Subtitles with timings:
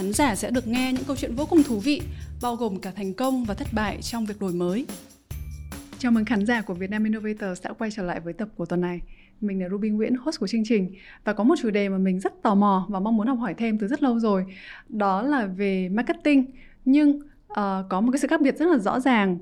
[0.00, 2.02] Khán giả sẽ được nghe những câu chuyện vô cùng thú vị,
[2.42, 4.86] bao gồm cả thành công và thất bại trong việc đổi mới.
[5.98, 8.80] Chào mừng khán giả của Vietnam Innovators đã quay trở lại với tập của tuần
[8.80, 9.00] này.
[9.40, 10.94] Mình là Ruby Nguyễn, host của chương trình
[11.24, 13.54] và có một chủ đề mà mình rất tò mò và mong muốn học hỏi
[13.54, 14.44] thêm từ rất lâu rồi.
[14.88, 16.44] Đó là về marketing.
[16.84, 17.56] Nhưng uh,
[17.88, 19.38] có một cái sự khác biệt rất là rõ ràng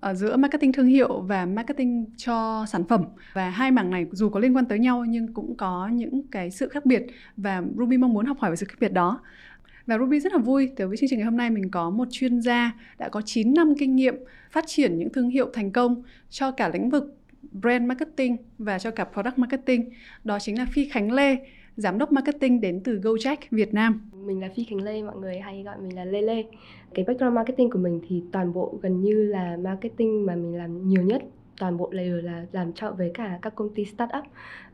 [0.00, 4.28] ở giữa marketing thương hiệu và marketing cho sản phẩm và hai mảng này dù
[4.28, 7.02] có liên quan tới nhau nhưng cũng có những cái sự khác biệt
[7.36, 9.20] và Ruby mong muốn học hỏi về sự khác biệt đó.
[9.86, 12.08] Và Ruby rất là vui tới với chương trình ngày hôm nay mình có một
[12.10, 14.14] chuyên gia đã có 9 năm kinh nghiệm
[14.50, 17.16] phát triển những thương hiệu thành công cho cả lĩnh vực
[17.52, 19.90] brand marketing và cho cả product marketing.
[20.24, 21.36] Đó chính là Phi Khánh Lê,
[21.76, 24.10] giám đốc marketing đến từ Gojek Việt Nam.
[24.26, 26.44] Mình là Phi Khánh Lê, mọi người hay gọi mình là Lê Lê.
[26.94, 30.88] Cái background marketing của mình thì toàn bộ gần như là marketing mà mình làm
[30.88, 31.22] nhiều nhất
[31.58, 34.24] toàn bộ layer là làm cho với cả các công ty startup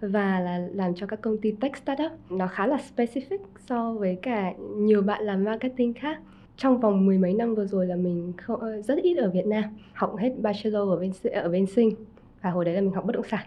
[0.00, 2.12] và là làm cho các công ty tech startup.
[2.30, 6.20] Nó khá là specific so với cả nhiều bạn làm marketing khác.
[6.56, 9.64] Trong vòng mười mấy năm vừa rồi là mình không, rất ít ở Việt Nam
[9.92, 11.90] học hết bachelor ở bên ở bên sinh
[12.42, 13.46] và hồi đấy là mình học bất động sản.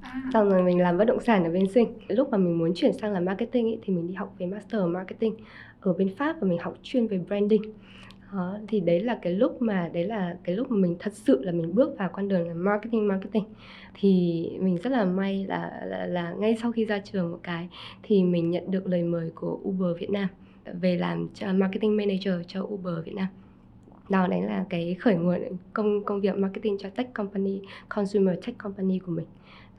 [0.00, 0.22] À.
[0.32, 1.92] xong rồi mình làm bất động sản ở bên sinh.
[2.08, 4.82] Lúc mà mình muốn chuyển sang làm marketing ý, thì mình đi học về master
[4.82, 5.34] marketing
[5.80, 7.62] ở bên pháp và mình học chuyên về branding
[8.32, 11.44] đó, thì đấy là cái lúc mà đấy là cái lúc mà mình thật sự
[11.44, 13.44] là mình bước vào con đường là marketing marketing.
[13.94, 17.68] Thì mình rất là may là, là là ngay sau khi ra trường một cái
[18.02, 20.28] thì mình nhận được lời mời của Uber Việt Nam
[20.80, 23.26] về làm marketing manager cho Uber Việt Nam.
[24.08, 25.40] Đó đấy là cái khởi nguồn
[25.72, 29.26] công công việc marketing cho tech company consumer tech company của mình.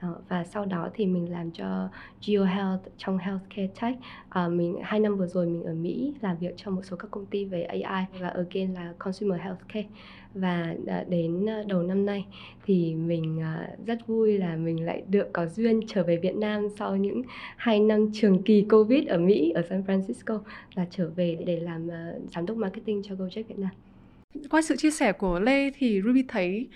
[0.02, 1.90] Ờ, và sau đó thì mình làm cho
[2.28, 3.98] Geo Health trong healthcare tech
[4.30, 7.12] à, mình hai năm vừa rồi mình ở Mỹ làm việc cho một số các
[7.12, 9.88] công ty về AI và again là consumer healthcare
[10.34, 12.26] và à, đến đầu năm nay
[12.66, 16.68] thì mình à, rất vui là mình lại được có duyên trở về Việt Nam
[16.80, 17.22] sau những
[17.58, 20.40] hai năm trường kỳ Covid ở Mỹ ở San Francisco
[20.76, 21.90] là trở về để làm
[22.36, 23.72] giám đốc marketing cho Gojek Việt Nam.
[24.50, 26.68] Qua sự chia sẻ của Lê thì Ruby thấy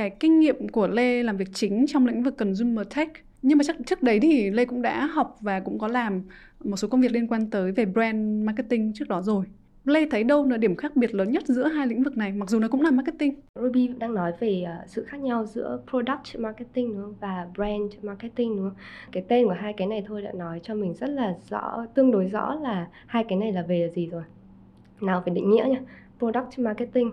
[0.00, 3.08] cái kinh nghiệm của Lê làm việc chính trong lĩnh vực consumer tech
[3.42, 6.22] nhưng mà chắc trước đấy thì Lê cũng đã học và cũng có làm
[6.64, 9.44] một số công việc liên quan tới về brand marketing trước đó rồi.
[9.84, 12.50] Lê thấy đâu là điểm khác biệt lớn nhất giữa hai lĩnh vực này mặc
[12.50, 13.34] dù nó cũng là marketing?
[13.54, 17.14] Ruby đang nói về ờ, sự khác nhau giữa product marketing đúng không?
[17.20, 18.78] và brand marketing đúng không?
[19.12, 22.10] Cái tên của hai cái này thôi đã nói cho mình rất là rõ, tương
[22.10, 24.22] đối rõ là hai cái này là về là gì rồi.
[25.00, 25.80] Nào phải định nghĩa nhá
[26.18, 27.10] Product marketing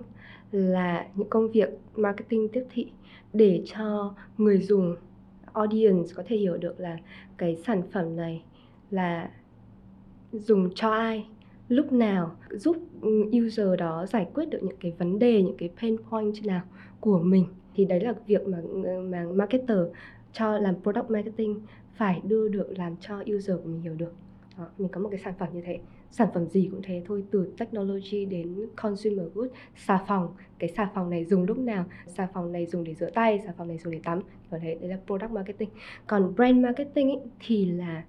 [0.52, 2.92] là những công việc marketing tiếp thị
[3.34, 4.96] để cho người dùng
[5.54, 6.98] audience có thể hiểu được là
[7.38, 8.44] cái sản phẩm này
[8.92, 9.32] là
[10.32, 11.28] dùng cho ai
[11.70, 12.78] lúc nào giúp
[13.38, 16.62] user đó giải quyết được những cái vấn đề những cái pain point nào
[17.00, 17.46] của mình.
[17.76, 18.58] Thì đấy là việc mà
[19.02, 19.78] mà marketer
[20.34, 21.62] cho làm product marketing
[21.96, 24.14] phải đưa được làm cho user của mình hiểu được.
[24.58, 25.80] Đó, mình có một cái sản phẩm như thế
[26.12, 30.28] sản phẩm gì cũng thế thôi từ technology đến consumer good xà phòng
[30.60, 31.86] cái xà phòng này dùng lúc nào?
[32.08, 34.20] Xà phòng này dùng để rửa tay xà phòng này dùng để tắm.
[34.20, 35.70] Vâng và thế đấy là product marketing.
[36.08, 38.04] Còn brand marketing ý, thì là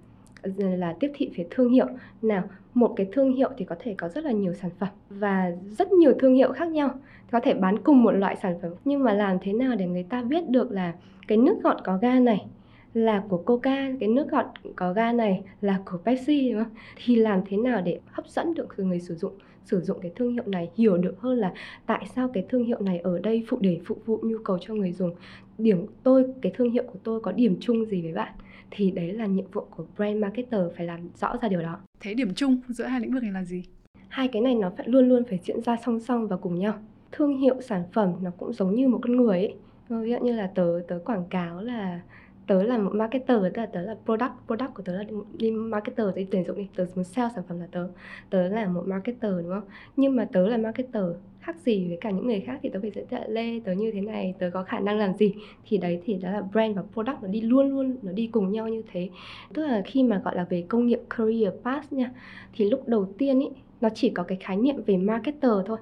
[0.57, 1.87] là tiếp thị về thương hiệu.
[2.21, 2.43] Nào
[2.73, 5.91] một cái thương hiệu thì có thể có rất là nhiều sản phẩm và rất
[5.91, 6.89] nhiều thương hiệu khác nhau.
[7.31, 10.03] Có thể bán cùng một loại sản phẩm nhưng mà làm thế nào để người
[10.03, 10.93] ta biết được là
[11.27, 12.45] cái nước gọn có ga này
[12.93, 14.45] là của Coca, cái nước gọt
[14.75, 16.73] có ga này là của Pepsi đúng không?
[16.95, 19.33] Thì làm thế nào để hấp dẫn được người sử dụng
[19.65, 21.53] sử dụng cái thương hiệu này hiểu được hơn là
[21.85, 24.73] tại sao cái thương hiệu này ở đây phụ để phục vụ nhu cầu cho
[24.73, 25.15] người dùng?
[25.57, 28.33] Điểm tôi cái thương hiệu của tôi có điểm chung gì với bạn?
[28.71, 31.79] Thì đấy là nhiệm vụ của brand marketer phải làm rõ ra điều đó.
[31.99, 33.63] Thế điểm chung giữa hai lĩnh vực này là gì?
[34.07, 36.73] Hai cái này nó phải luôn luôn phải diễn ra song song và cùng nhau.
[37.11, 39.55] Thương hiệu sản phẩm nó cũng giống như một con người ấy.
[39.89, 42.01] Ví dụ như là tớ tớ quảng cáo là
[42.49, 45.03] tớ là một marketer tức là tớ là product product của tớ là
[45.37, 47.87] đi marketer đi tuyển dụng đi tớ muốn sell sản phẩm là tớ.
[48.29, 49.63] Tớ là một marketer đúng không?
[49.95, 51.03] Nhưng mà tớ là marketer
[51.39, 53.91] khác gì với cả những người khác thì tớ phải giới thiệu lê tớ như
[53.91, 55.33] thế này tớ có khả năng làm gì?
[55.65, 58.51] Thì đấy thì đó là brand và product nó đi luôn luôn nó đi cùng
[58.51, 59.09] nhau như thế.
[59.53, 62.11] Tức là khi mà gọi là về công nghiệp career path nha
[62.53, 63.47] thì lúc đầu tiên ý
[63.81, 65.77] nó chỉ có cái khái niệm về marketer thôi.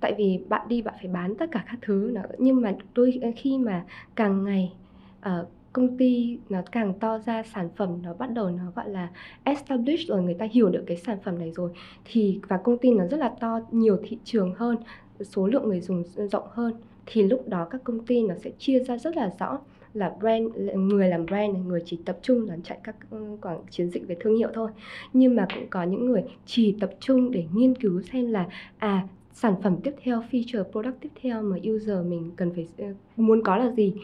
[0.00, 3.20] Tại vì bạn đi bạn phải bán tất cả các thứ nữa nhưng mà đôi
[3.36, 3.84] khi mà
[4.14, 4.72] càng ngày
[5.20, 9.08] uh, công ty nó càng to ra, sản phẩm nó bắt đầu nó gọi là
[9.44, 11.70] establish rồi, người ta hiểu được cái sản phẩm này rồi,
[12.04, 14.76] thì, và công ty nó rất là to, nhiều thị trường hơn,
[15.20, 16.72] số lượng người dùng rộng hơn,
[17.06, 19.58] thì lúc đó các công ty nó sẽ chia ra rất là rõ,
[19.94, 23.60] là brand, người làm brand này, người chỉ tập trung là chạy các ừ, quảng
[23.70, 24.70] chiến dịch về thương hiệu thôi.
[25.12, 28.46] Nhưng mà cũng có những người chỉ tập trung để nghiên cứu xem là
[28.78, 32.84] à sản phẩm tiếp theo, feature, product tiếp theo mà user mình cần phải ừ,
[33.16, 33.94] muốn có là gì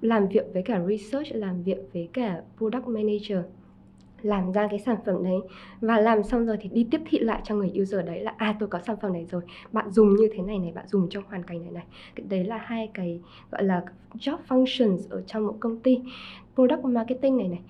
[0.00, 3.38] làm việc với cả research, làm việc với cả product manager,
[4.22, 5.38] làm ra cái sản phẩm đấy.
[5.80, 8.56] Và làm xong rồi thì đi tiếp thị lại cho người user đấy là à
[8.60, 11.24] tôi có sản phẩm này rồi, bạn dùng như thế này này, bạn dùng trong
[11.28, 11.84] hoàn cảnh này này.
[12.28, 13.20] Đấy là hai cái,
[13.50, 13.84] gọi là,
[14.14, 16.00] job functions ở trong một công ty.
[16.54, 17.60] Product marketing này này,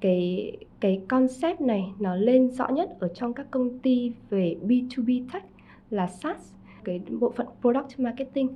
[0.00, 5.24] cái cái concept này nó lên rõ nhất ở trong các công ty về B2B
[5.32, 5.44] tech
[5.90, 6.52] là SaaS,
[6.84, 8.48] cái bộ phận product marketing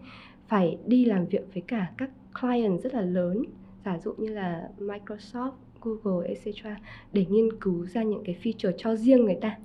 [0.48, 2.10] phải đi làm việc với cả các
[2.40, 3.42] client rất là lớn,
[3.84, 6.66] giả dụ như là Microsoft, Google etc
[7.12, 9.56] để nghiên cứu ra những cái feature cho riêng người ta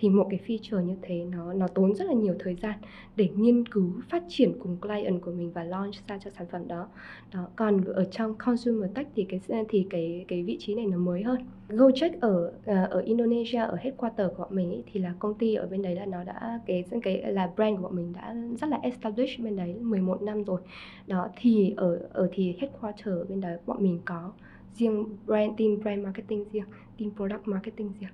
[0.00, 2.78] thì một cái feature như thế nó nó tốn rất là nhiều thời gian
[3.16, 6.68] để nghiên cứu phát triển cùng client của mình và launch ra cho sản phẩm
[6.68, 6.86] đó.
[7.34, 10.98] Đó, còn ở trong consumer tech thì cái thì cái cái vị trí này nó
[10.98, 11.40] mới hơn.
[11.68, 15.54] Gojek ở à, ở Indonesia ở headquarter của bọn mình ấy, thì là công ty
[15.54, 18.70] ở bên đấy là nó đã cái cái là brand của bọn mình đã rất
[18.70, 20.60] là established bên đấy 11 năm rồi.
[21.06, 24.32] Đó thì ở ở thì headquarter bên đấy bọn mình có
[24.74, 26.64] riêng brand team brand marketing riêng
[26.98, 28.10] team product marketing riêng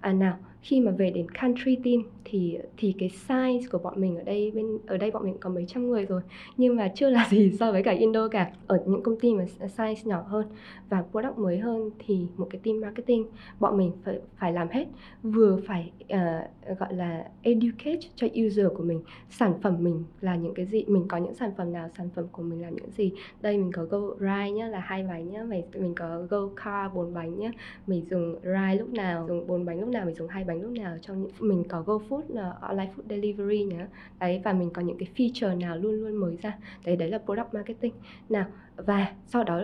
[0.00, 4.16] à nào khi mà về đến country team thì thì cái size của bọn mình
[4.16, 6.22] ở đây bên ở đây bọn mình có mấy trăm người rồi
[6.56, 8.50] nhưng mà chưa là gì so với cả Indo cả.
[8.66, 9.44] Ở những công ty mà
[9.76, 10.46] size nhỏ hơn
[10.88, 13.26] và product mới hơn thì một cái team marketing
[13.60, 14.86] bọn mình phải phải làm hết.
[15.22, 20.54] Vừa phải uh, gọi là educate cho user của mình sản phẩm mình là những
[20.54, 23.12] cái gì mình có những sản phẩm nào sản phẩm của mình là những gì.
[23.40, 26.92] Đây mình có go ride nhá là hai bánh nhá mình mình có go car
[26.94, 27.50] bốn bánh nhá
[27.86, 30.72] mình dùng ride lúc nào dùng bốn bánh lúc nào mình dùng hai bánh lúc
[30.72, 33.86] nào trong những mình có GoFood là ờ, online food delivery nhá.
[34.20, 36.58] Đấy và mình có những cái feature nào luôn luôn mới ra.
[36.84, 37.92] Đấy đấy là product marketing.
[38.28, 39.60] Nào và sau đó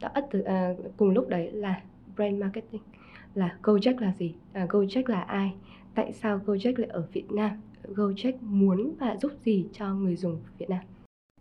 [0.00, 1.82] đã ất từ ờ, cùng lúc đấy là
[2.16, 2.82] brand marketing.
[3.34, 4.34] Là Gojek là gì?
[4.52, 5.54] À, Gojek là ai?
[5.94, 7.50] Tại sao Gojek lại ở Việt Nam?
[7.94, 10.80] Gojek muốn và giúp gì cho người dùng Việt Nam?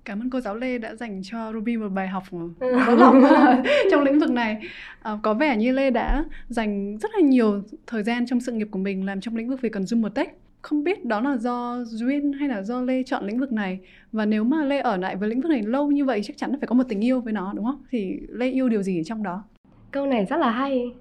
[0.06, 2.24] Cảm ơn cô giáo Lê đã dành cho Ruby một bài học
[2.98, 3.24] lòng
[3.92, 4.62] trong lĩnh vực này.
[5.02, 8.68] À, có vẻ như Lê đã dành rất là nhiều thời gian trong sự nghiệp
[8.72, 10.38] của mình làm trong lĩnh vực về consumer tech.
[10.62, 13.80] Không biết đó là do duyên hay là do Lê chọn lĩnh vực này
[14.12, 16.52] và nếu mà Lê ở lại với lĩnh vực này lâu như vậy chắc chắn
[16.52, 17.84] là phải có một tình yêu với nó đúng không?
[17.90, 19.44] Thì Lê yêu điều gì ở trong đó?
[19.92, 20.92] Câu này rất là hay.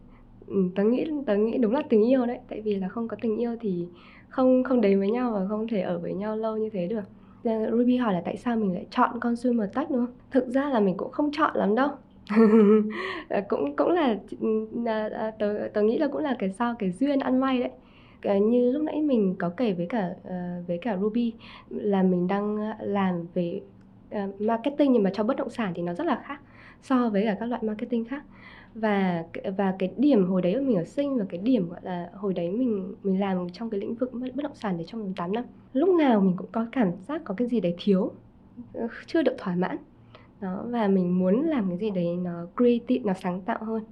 [0.47, 3.17] Ừ, tớ nghĩ tớ nghĩ đúng là tình yêu đấy, tại vì là không có
[3.21, 3.87] tình yêu thì
[4.29, 7.05] không không đến với nhau và không thể ở với nhau lâu như thế được
[7.45, 10.15] Ờ, Ruby hỏi là tại sao mình lại chọn consumer tech, đúng không?
[10.31, 11.89] Thực ra là mình cũng không chọn lắm đâu.
[13.29, 14.17] Ờ, cũng cũng là
[14.87, 17.71] à, à, tớ tớ nghĩ là cũng là cái sao cái duyên ăn may đấy.
[18.23, 20.11] Ờ, như lúc nãy mình có kể với cả
[20.67, 21.33] với cả Ruby
[21.71, 23.61] là mình đang làm về
[24.39, 26.41] marketing nhưng mà cho bất động sản thì nó rất là khác
[26.83, 28.23] so với cả các loại marketing khác
[28.75, 29.25] và
[29.57, 32.51] và cái điểm hồi đấy mình ở sinh và cái điểm, gọi là, hồi đấy
[32.51, 35.45] mình mình làm trong cái lĩnh vực bất động sản để trong vòng 8 năm,
[35.73, 38.13] lúc nào mình cũng có cảm giác có cái gì đấy thiếu
[39.07, 39.77] chưa được thỏa mãn.
[40.41, 43.85] Đó, và mình muốn làm cái gì đấy nó creative, nó sáng tạo hơn,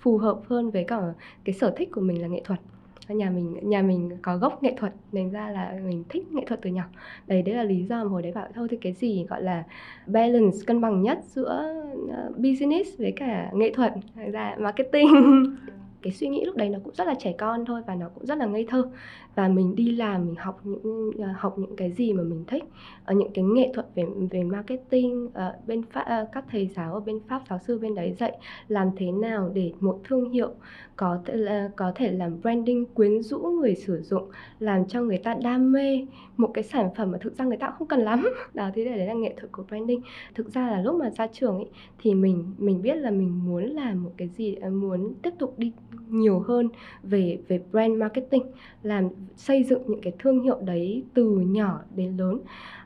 [0.00, 1.00] phù hợp hơn với cả
[1.44, 2.60] cái sở thích của mình là nghệ thuật
[3.08, 6.60] nhà mình nhà mình có gốc nghệ thuật nên ra là mình thích nghệ thuật
[6.62, 6.84] từ nhỏ.
[7.26, 9.64] Đấy đấy là lý do mà hồi đấy bảo thôi thì cái gì gọi là
[10.06, 13.92] balance cân bằng nhất giữa uh, business với cả nghệ thuật?
[14.32, 15.56] Ra marketing.
[16.02, 18.26] Cái suy nghĩ lúc đấy nó cũng rất là trẻ con thôi và nó cũng
[18.26, 18.88] rất là ngây thơ
[19.34, 22.64] và mình đi làm, mình học những ờ, học những cái gì mà mình thích.
[23.04, 27.00] Ở những cái nghệ thuật về về marketing ở bên pháp các thầy giáo ở
[27.00, 28.38] bên pháp, giáo sư bên đấy dạy
[28.68, 30.50] làm thế nào để một thương hiệu
[30.96, 35.18] có thể là có thể làm branding quyến rũ người sử dụng, làm cho người
[35.18, 38.28] ta đam mê một cái sản phẩm mà thực ra người ta không cần lắm.
[38.54, 40.00] Đó thế đấy là nghệ thuật của branding.
[40.34, 43.64] Thực ra là lúc mà ra trường ấy, thì mình mình biết là mình muốn
[43.64, 45.72] làm một cái gì muốn tiếp tục đi
[46.08, 46.68] nhiều hơn
[47.02, 48.42] về về brand marketing,
[48.82, 52.40] làm xây dựng những cái thương hiệu đấy từ nhỏ đến lớn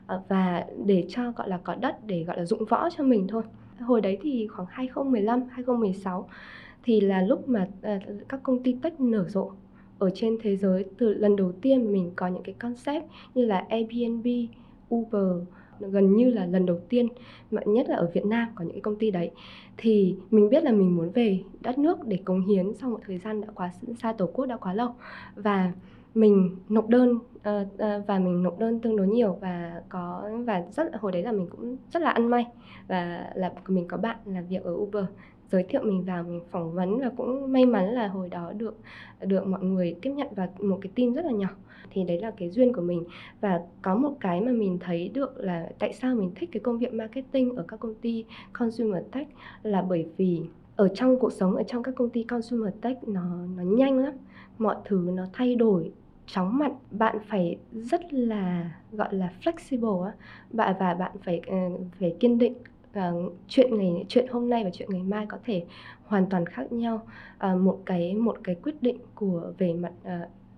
[0.07, 3.27] ờ, và để cho gọi là có đất để gọi là dụng võ cho mình
[3.27, 3.43] thôi.
[3.79, 6.29] Hồi đấy thì khoảng 2015 2016
[6.83, 9.51] thì là lúc mà ờ, các công ty tech nở rộ
[9.99, 10.85] ở trên thế giới.
[10.97, 13.05] Từ lần đầu tiên mình có những cái concept
[13.35, 14.27] như là Airbnb,
[14.95, 15.47] Uber
[15.79, 17.07] gần như là lần đầu tiên
[17.51, 19.31] mà nhất là ở Việt Nam có những cái công ty đấy.
[19.77, 23.17] Thì mình biết là mình muốn về đất nước để cống hiến sau một thời
[23.17, 24.95] gian đã quá xa tổ quốc đã quá lâu.
[25.35, 25.71] Và
[26.13, 30.63] mình nộp đơn uh, uh, và mình nộp đơn tương đối nhiều và có và
[30.71, 32.45] rất hồi đấy là mình cũng rất là ăn may.
[32.87, 35.05] Và là mình có bạn làm việc ở Uber
[35.51, 38.77] giới thiệu mình vào mình phỏng vấn và cũng may mắn là hồi đó được
[39.21, 41.49] được mọi người tiếp nhận vào một cái team rất là nhỏ.
[41.91, 43.03] Thì đấy là cái duyên của mình.
[43.41, 46.77] Và có một cái mà mình thấy được là tại sao mình thích cái công
[46.77, 49.27] việc marketing ở các công ty consumer tech
[49.63, 50.41] là bởi vì
[50.75, 53.21] ở trong cuộc sống ở trong các công ty consumer tech nó
[53.57, 54.13] nó nhanh lắm
[54.59, 55.91] mọi thứ nó thay đổi.
[56.27, 60.13] Chóng mặt, bạn phải rất là, gọi là, flexible á.
[60.51, 61.57] Bạn và bạn phải ờ,
[61.99, 62.53] phải kiên định
[62.93, 63.13] ờ,
[63.47, 65.65] chuyện ngày, chuyện hôm nay và chuyện ngày mai có thể
[66.05, 67.07] hoàn toàn khác nhau.
[67.37, 69.93] Ờ, một cái một cái quyết định của, về mặt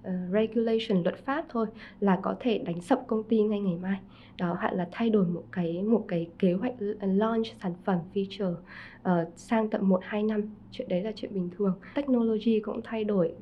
[0.07, 1.67] uh, regulation luật pháp thôi
[1.99, 3.99] là có thể đánh sập công ty ngay ngày mai.
[4.37, 7.99] Đó hoặc là thay đổi một cái một cái kế hoạch ờ, launch sản phẩm
[8.13, 10.41] feature uh, sang tận một hai năm.
[10.71, 11.73] Chuyện đấy là chuyện bình thường.
[11.95, 13.33] Technology cũng thay đổi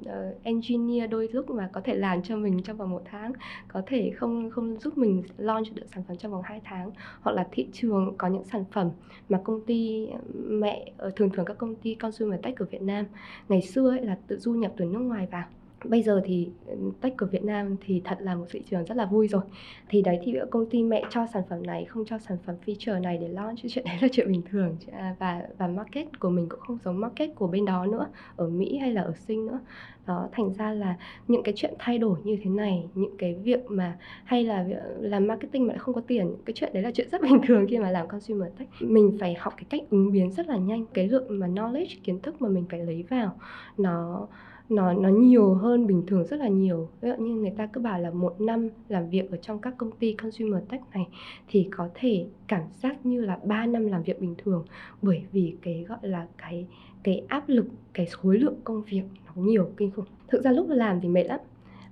[0.00, 3.32] uh, engineer đôi lúc mà có thể làm cho mình trong vòng một tháng
[3.68, 6.90] có thể không không giúp mình launch được sản phẩm trong vòng 2 tháng.
[7.20, 8.90] Hoặc là thị trường có những sản phẩm
[9.28, 10.08] mà công ty
[10.48, 13.06] mẹ thường thường các công ty consumer tech của Việt Nam
[13.48, 15.44] ngày xưa ấy là tự du nhập từ nước ngoài vào
[15.84, 18.96] bây giờ thì ừ, tech của Việt Nam thì thật là một thị trường rất
[18.96, 19.42] là vui rồi.
[19.88, 23.00] Thì đấy, thì công ty mẹ cho sản phẩm này, không cho sản phẩm feature
[23.00, 24.76] này để launch, chuyện đấy là chuyện bình thường.
[24.92, 28.06] À, và và market của mình cũng không giống market của bên đó nữa,
[28.36, 29.60] ở Mỹ hay là ở Sinh nữa.
[30.06, 30.96] Đó, thành ra là
[31.28, 34.64] những cái chuyện thay đổi như thế này, những cái việc mà, hay là
[35.00, 37.66] làm marketing mà lại không có tiền, cái chuyện đấy là chuyện rất bình thường
[37.68, 38.68] khi mà làm consumer tech.
[38.80, 42.20] Mình phải học cái cách ứng biến rất là nhanh, cái lượng mà knowledge, kiến
[42.20, 43.38] thức mà mình phải lấy vào,
[43.78, 44.28] nó
[44.68, 46.88] nó nó nhiều hơn bình thường rất là nhiều.
[47.00, 49.74] Ví dụ như người ta cứ bảo là một năm làm việc ở trong các
[49.78, 51.08] công ty consumer tech này
[51.48, 54.64] thì có thể cảm giác như là 3 năm làm việc bình thường.
[55.02, 56.66] Bởi vì cái gọi là cái
[57.02, 60.04] cái áp lực cái khối lượng công việc nó nhiều kinh khủng.
[60.28, 61.40] Thực ra lúc làm thì mệt lắm.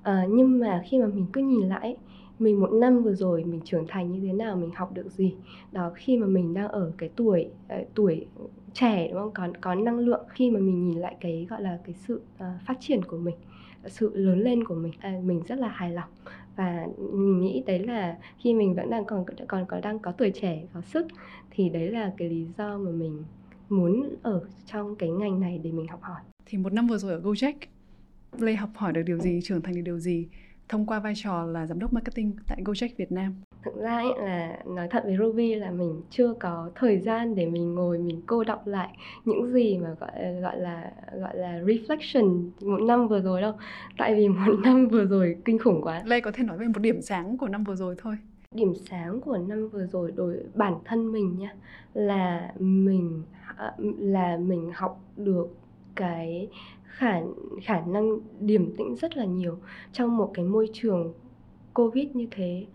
[0.02, 1.96] À, nhưng mà khi mà mình cứ nhìn lại
[2.38, 5.34] mình một năm vừa rồi mình trưởng thành như thế nào mình học được gì
[5.72, 7.48] đó khi mà mình đang ở cái tuổi
[7.80, 8.26] uh, tuổi
[8.76, 9.32] trẻ đúng không?
[9.34, 12.44] Còn có năng lượng khi mà mình nhìn lại cái gọi là cái sự uh,
[12.66, 13.34] phát triển của mình
[13.86, 14.92] sự lớn lên của mình.
[15.00, 16.08] À, mình rất là hài lòng.
[16.56, 20.30] Và mình nghĩ đấy là khi mình vẫn đang còn còn có đang có tuổi
[20.30, 21.06] trẻ có sức
[21.50, 23.24] thì đấy là cái lý do mà mình
[23.68, 26.20] muốn ở trong cái ngành này để mình học hỏi.
[26.46, 27.54] Thì một năm vừa rồi ở Gojek
[28.38, 30.28] Lê học hỏi được điều gì trưởng thành được điều gì
[30.68, 33.34] thông qua vai trò là giám đốc marketing tại Gojek Việt Nam?
[33.66, 37.46] Thực ra ấy là nói thật với Ruby là mình chưa có thời gian để
[37.46, 42.50] mình ngồi mình cô đọc lại những gì mà gọi gọi là gọi là reflection
[42.60, 43.52] một năm vừa rồi đâu.
[43.98, 46.02] Tại vì một năm vừa rồi kinh khủng quá.
[46.04, 48.16] Lê có thể nói về một điểm sáng của năm vừa rồi thôi.
[48.54, 51.54] Điểm sáng của năm vừa rồi đối bản thân mình nha
[51.94, 53.22] là mình
[53.98, 55.48] là mình học được
[55.94, 56.48] cái
[56.84, 57.20] khả
[57.62, 59.58] khả năng điềm tĩnh rất là nhiều
[59.92, 61.12] trong một cái môi trường
[61.74, 62.66] covid như thế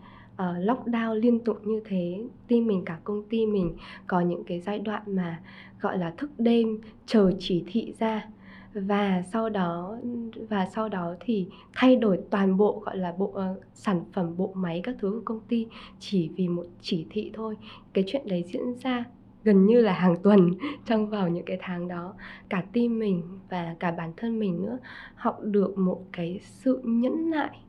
[0.42, 3.76] uh, lockdown liên tục như thế team mình cả công ty mình
[4.08, 5.40] có những cái giai đoạn mà
[5.82, 8.28] gọi là thức đêm chờ chỉ thị ra.
[8.74, 9.98] Và sau đó
[10.50, 14.52] và sau đó thì thay đổi toàn bộ gọi là bộ uh, sản phẩm bộ
[14.56, 15.68] máy các thứ của công ty
[16.00, 17.58] chỉ vì một chỉ thị thôi.
[17.94, 19.04] Cái chuyện đấy diễn ra
[19.44, 20.52] gần như là hàng tuần
[20.86, 22.14] trong vào những cái tháng đó.
[22.50, 24.78] Cả team mình và cả bản thân mình nữa
[25.16, 27.60] học được một cái sự nhẫn nại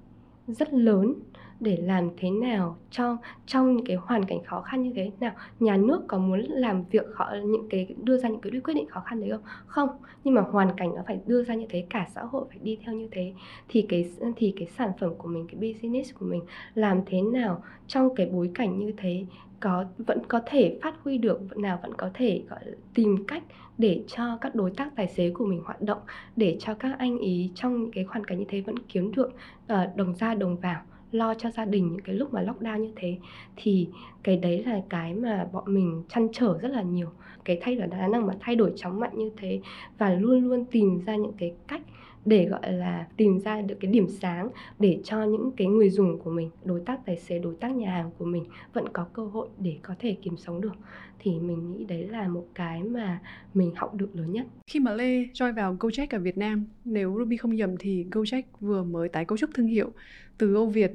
[0.47, 1.15] rất lớn
[1.63, 3.17] để làm thế nào cho
[3.47, 5.33] trong những cái hoàn cảnh khó khăn như thế nào?
[5.61, 8.89] Nhà nước có muốn làm việc khó những cái đưa ra những cái quyết định
[8.89, 9.43] khó khăn đấy không?
[9.67, 9.89] Không
[10.25, 12.79] nhưng mà hoàn cảnh nó phải đưa ra như thế cả xã hội phải đi
[12.85, 13.33] theo như thế
[13.69, 16.43] thì cái thì cái sản phẩm của mình cái business của mình
[16.75, 19.25] làm thế nào trong cái bối cảnh như thế
[19.61, 22.61] có vẫn có thể phát huy được nào vẫn có thể gọi
[22.95, 23.43] tìm cách
[23.79, 25.99] để cho các đối tác tài xế của mình hoạt động
[26.37, 29.33] để cho các anh ý trong những cái hoàn cảnh như thế vẫn kiếm được
[29.73, 30.81] uh, đồng ra đồng vào
[31.13, 33.19] lo cho gia đình những cái lúc mà lockdown như thế,
[33.57, 33.89] thì
[34.23, 37.09] cái đấy là cái mà bọn mình chăn trở rất là nhiều.
[37.45, 39.61] Cái thay đổi đa năng mà thay đổi chóng mặt như thế
[39.99, 41.83] và luôn luôn tìm ra những cái cách
[42.25, 44.49] để, gọi là, tìm ra được cái điểm sáng
[44.79, 47.91] để cho những cái người dùng của mình, đối tác, tài xế, đối tác nhà
[47.91, 50.73] hàng của mình vẫn có cơ hội để có thể kiếm sống được.
[51.19, 53.21] Thì mình nghĩ đấy là một cái mà
[53.55, 54.47] mình học được lớn nhất.
[54.67, 58.43] Khi mà Lê join vào Gojek ở Việt Nam, nếu Ruby không nhầm thì Gojek
[58.61, 59.93] vừa mới tái cấu trúc thương hiệu
[60.39, 60.93] từ Âu Việt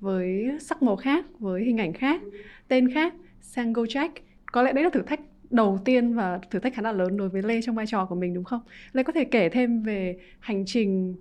[0.00, 2.22] với sắc màu khác, với hình ảnh khác,
[2.68, 4.08] tên khác sang Gojek.
[4.52, 7.28] Có lẽ đấy là thử thách đầu tiên và thử thách khá là lớn đối
[7.28, 8.60] với Lê trong vai trò của mình đúng không?
[8.92, 11.16] Lê có thể kể thêm về hành trình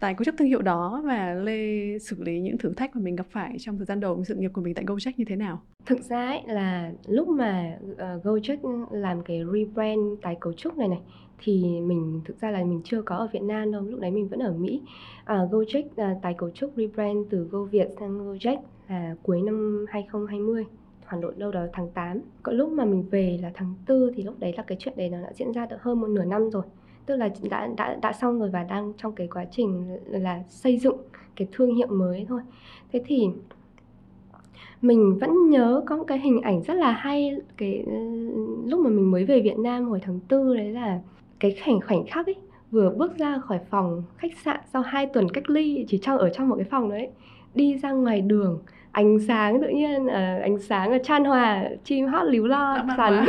[0.00, 3.16] tại cấu trúc thương hiệu đó và Lê xử lý những thử thách mà mình
[3.16, 5.62] gặp phải trong thời gian đầu sự nghiệp của mình tại Gojek như thế nào?
[5.86, 10.88] Thực ra ấy là lúc mà uh, Gojek làm cái rebrand tái cấu trúc này
[10.88, 11.00] này
[11.38, 14.28] thì mình thực ra là mình chưa có ở Việt Nam đâu, lúc đấy mình
[14.28, 14.82] vẫn ở Mỹ.
[15.22, 19.84] Uh, Gojek ờ, uh, tái cấu trúc rebrand từ GoViet sang Gojek là cuối năm
[19.88, 20.64] 2020
[21.06, 24.22] Hà Nội đâu đó tháng 8 có lúc mà mình về là tháng 4 thì
[24.22, 26.50] lúc đấy là cái chuyện đấy nó đã diễn ra được hơn một nửa năm
[26.50, 26.62] rồi.
[27.06, 30.78] Tức là đã đã đã xong rồi và đang trong cái quá trình là xây
[30.78, 30.96] dựng
[31.36, 32.40] cái thương hiệu mới thôi.
[32.92, 33.28] Thế thì
[34.82, 37.92] mình vẫn nhớ có một cái hình ảnh rất là hay, cái ừ,
[38.66, 41.00] lúc mà mình mới về Việt Nam hồi tháng tư đấy là
[41.40, 42.34] cái khoảnh khoảnh khắc ấy,
[42.70, 46.30] vừa bước ra khỏi phòng khách sạn sau 2 tuần cách ly, chỉ trong ở
[46.30, 47.08] trong một cái phòng đấy,
[47.54, 48.58] đi ra ngoài đường
[48.96, 53.24] ánh sáng tự nhiên uh, ánh sáng ở chan hòa chim hót líu lo sàn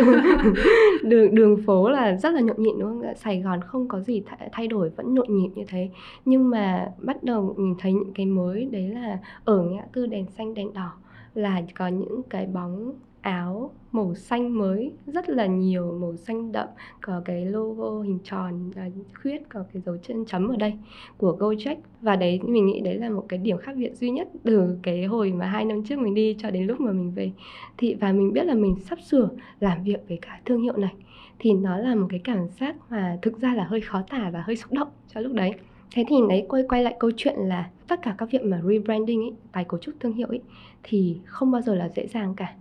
[1.03, 3.15] đường đường phố là rất là nhộn nhịp đúng không?
[3.15, 5.89] Sài Gòn không có gì thay đổi vẫn nhộn nhịp như thế.
[6.25, 10.25] Nhưng mà bắt đầu nhìn thấy những cái mới đấy là ở ngã tư đèn
[10.37, 10.91] xanh đèn đỏ
[11.33, 16.67] là có những cái bóng áo màu xanh mới rất là nhiều màu xanh đậm.
[17.01, 18.87] Có cái logo hình tròn à,
[19.21, 20.73] khuyết có cái dấu chân chấm ở đây
[21.17, 21.75] của Gojek.
[22.01, 25.05] Và đấy mình nghĩ đấy là một cái điểm khác biệt duy nhất từ cái
[25.05, 27.31] hồi mà hai năm trước mình đi cho đến lúc mà mình về
[27.77, 30.93] thì và mình biết là mình sắp sửa làm việc với cả thương hiệu này.
[31.39, 34.41] Thì nó là một cái cảm giác mà thực ra là hơi khó tả và
[34.41, 35.51] hơi xúc động cho lúc đấy.
[35.91, 39.21] Thế thì đấy quay quay lại câu chuyện là tất cả các việc mà rebranding
[39.21, 40.41] ấy tái cấu trúc thương hiệu ấy
[40.83, 42.53] thì không bao giờ là dễ dàng cả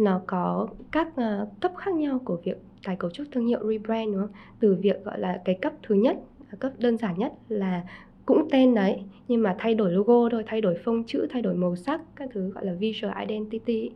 [0.00, 4.12] nó có các uh, cấp khác nhau của việc tái cấu trúc thương hiệu rebrand
[4.12, 4.30] đúng không?
[4.60, 6.16] Từ việc gọi là cái cấp thứ nhất,
[6.50, 7.82] à, cấp đơn giản nhất là
[8.26, 11.54] cũng tên đấy nhưng mà thay đổi logo thôi, thay đổi phông chữ, thay đổi
[11.54, 13.90] màu sắc, các thứ gọi là visual identity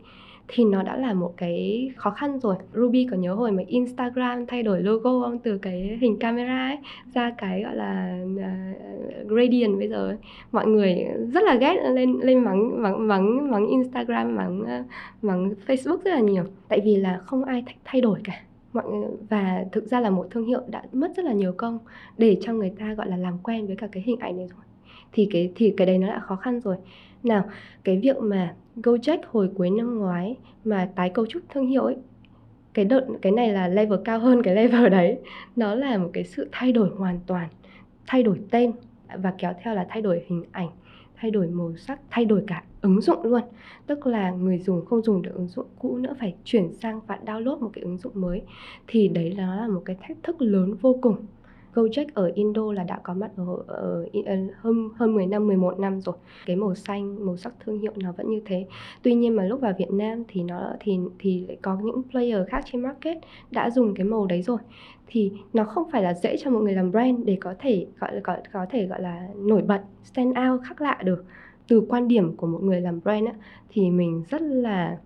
[0.47, 2.55] thì nó đã là một cái khó khăn rồi.
[2.73, 6.77] Ruby có nhớ hồi mà Instagram thay đổi logo không từ cái hình camera ấy
[7.13, 10.17] ra cái gọi là uh, gradient bây giờ ấy.
[10.51, 14.83] mọi người rất là ghét lên lên mắng mắng mắng mắng Instagram mắng uh, à,
[15.21, 16.43] mắng Facebook rất là nhiều.
[16.67, 18.33] Tại vì là không ai th- thay đổi cả.
[18.73, 21.79] Mọi người và thực ra là một thương hiệu đã mất rất là nhiều công
[22.17, 24.65] để cho người ta gọi là làm quen với cả cái hình ảnh này rồi
[25.15, 26.75] thì cái thì cái đấy nó đã khó khăn rồi.
[27.23, 27.43] Nào,
[27.83, 31.95] cái việc mà Gojek hồi cuối năm ngoái mà tái cấu trúc thương hiệu ấy,
[32.73, 35.17] cái đợt, cái này là level cao hơn cái level đấy.
[35.55, 37.47] Nó là một cái sự thay đổi hoàn toàn,
[38.07, 38.71] thay đổi tên
[39.17, 40.69] và kéo theo là thay đổi hình ảnh,
[41.15, 43.41] thay đổi màu sắc, thay đổi cả ứng dụng luôn.
[43.87, 47.19] Tức là người dùng không dùng được ứng dụng cũ nữa, phải chuyển sang và
[47.25, 48.41] download một cái ứng dụng mới.
[48.87, 51.15] Thì đấy nó là một cái thách thức lớn vô cùng.
[51.75, 55.79] Gojek ở Indo là đã có mặt ở, ở, ở hơn hơn 10 năm 11
[55.79, 56.15] năm rồi.
[56.45, 58.65] Cái màu xanh, màu sắc thương hiệu nó vẫn như thế.
[59.01, 62.47] Tuy nhiên mà lúc vào Việt Nam thì nó thì thì lại có những player
[62.47, 63.17] khác trên market
[63.51, 64.57] đã dùng cái màu đấy rồi.
[65.07, 68.15] Thì nó không phải là dễ cho một người làm brand để có thể gọi
[68.15, 71.25] là có, có thể gọi là nổi bật, stand out khác lạ được.
[71.67, 73.33] Từ quan điểm của một người làm brand á,
[73.69, 74.97] thì mình rất là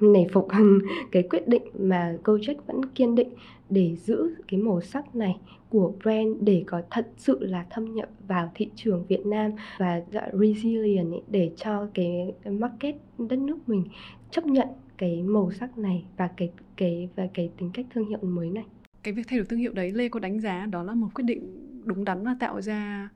[0.00, 0.48] nể phục
[1.12, 3.28] cái quyết định mà Gojek vẫn kiên định
[3.70, 5.36] để giữ cái màu sắc này
[5.72, 10.02] của brand để có thật sự là thâm nhập vào thị trường Việt Nam và
[10.32, 13.84] resilient ấy, để cho cái market đất nước mình
[14.30, 18.18] chấp nhận cái màu sắc này và cái cái và cái tính cách thương hiệu
[18.22, 18.64] mới này.
[19.02, 21.24] Cái việc thay đổi thương hiệu đấy Lê có đánh giá đó là một quyết
[21.24, 21.42] định
[21.84, 23.08] đúng đắn và tạo ra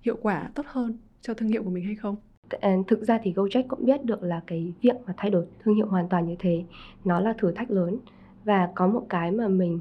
[0.00, 2.16] hiệu quả tốt hơn cho thương hiệu của mình hay không?
[2.60, 5.74] Ờ, thực ra thì Gojek cũng biết được là cái việc mà thay đổi thương
[5.74, 6.64] hiệu hoàn toàn như thế
[7.04, 7.98] nó là thử thách lớn
[8.44, 9.80] và có một cái mà mình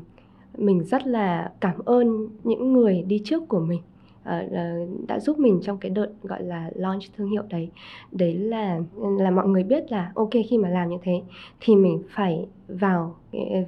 [0.57, 3.81] mình rất là cảm ơn những người đi trước của mình
[4.29, 7.69] uh, đã giúp mình trong cái đợt gọi là launch thương hiệu đấy.
[8.11, 8.79] Đấy là
[9.19, 11.21] là mọi người biết là ok khi mà làm như thế
[11.59, 13.15] thì mình phải vào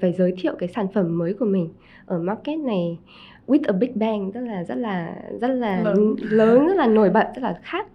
[0.01, 1.69] phải giới thiệu cái sản phẩm mới của mình
[2.05, 2.99] ở market này
[3.47, 7.09] with a big bang tức là rất là rất là lớn, lớn rất là nổi
[7.09, 7.87] bật rất là khác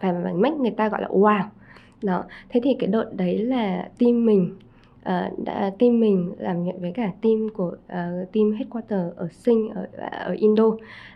[0.00, 1.42] và make người ta gọi là wow.
[2.02, 4.56] Đó thế thì cái đợt đấy là team mình
[5.08, 9.70] uh, đã team mình làm việc với cả team của uh, team headquarter ở sinh
[9.70, 10.64] ở à, ở Indo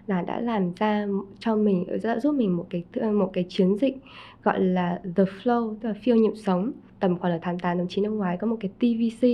[0.06, 1.06] là đã làm ra
[1.38, 3.96] cho mình đã giúp mình một cái một cái chiến dịch
[4.42, 7.88] gọi là the flow tức là phiêu nhịp sống tầm khoảng là tháng 8 tháng
[7.88, 9.26] 9 năm ngoái có một cái TVC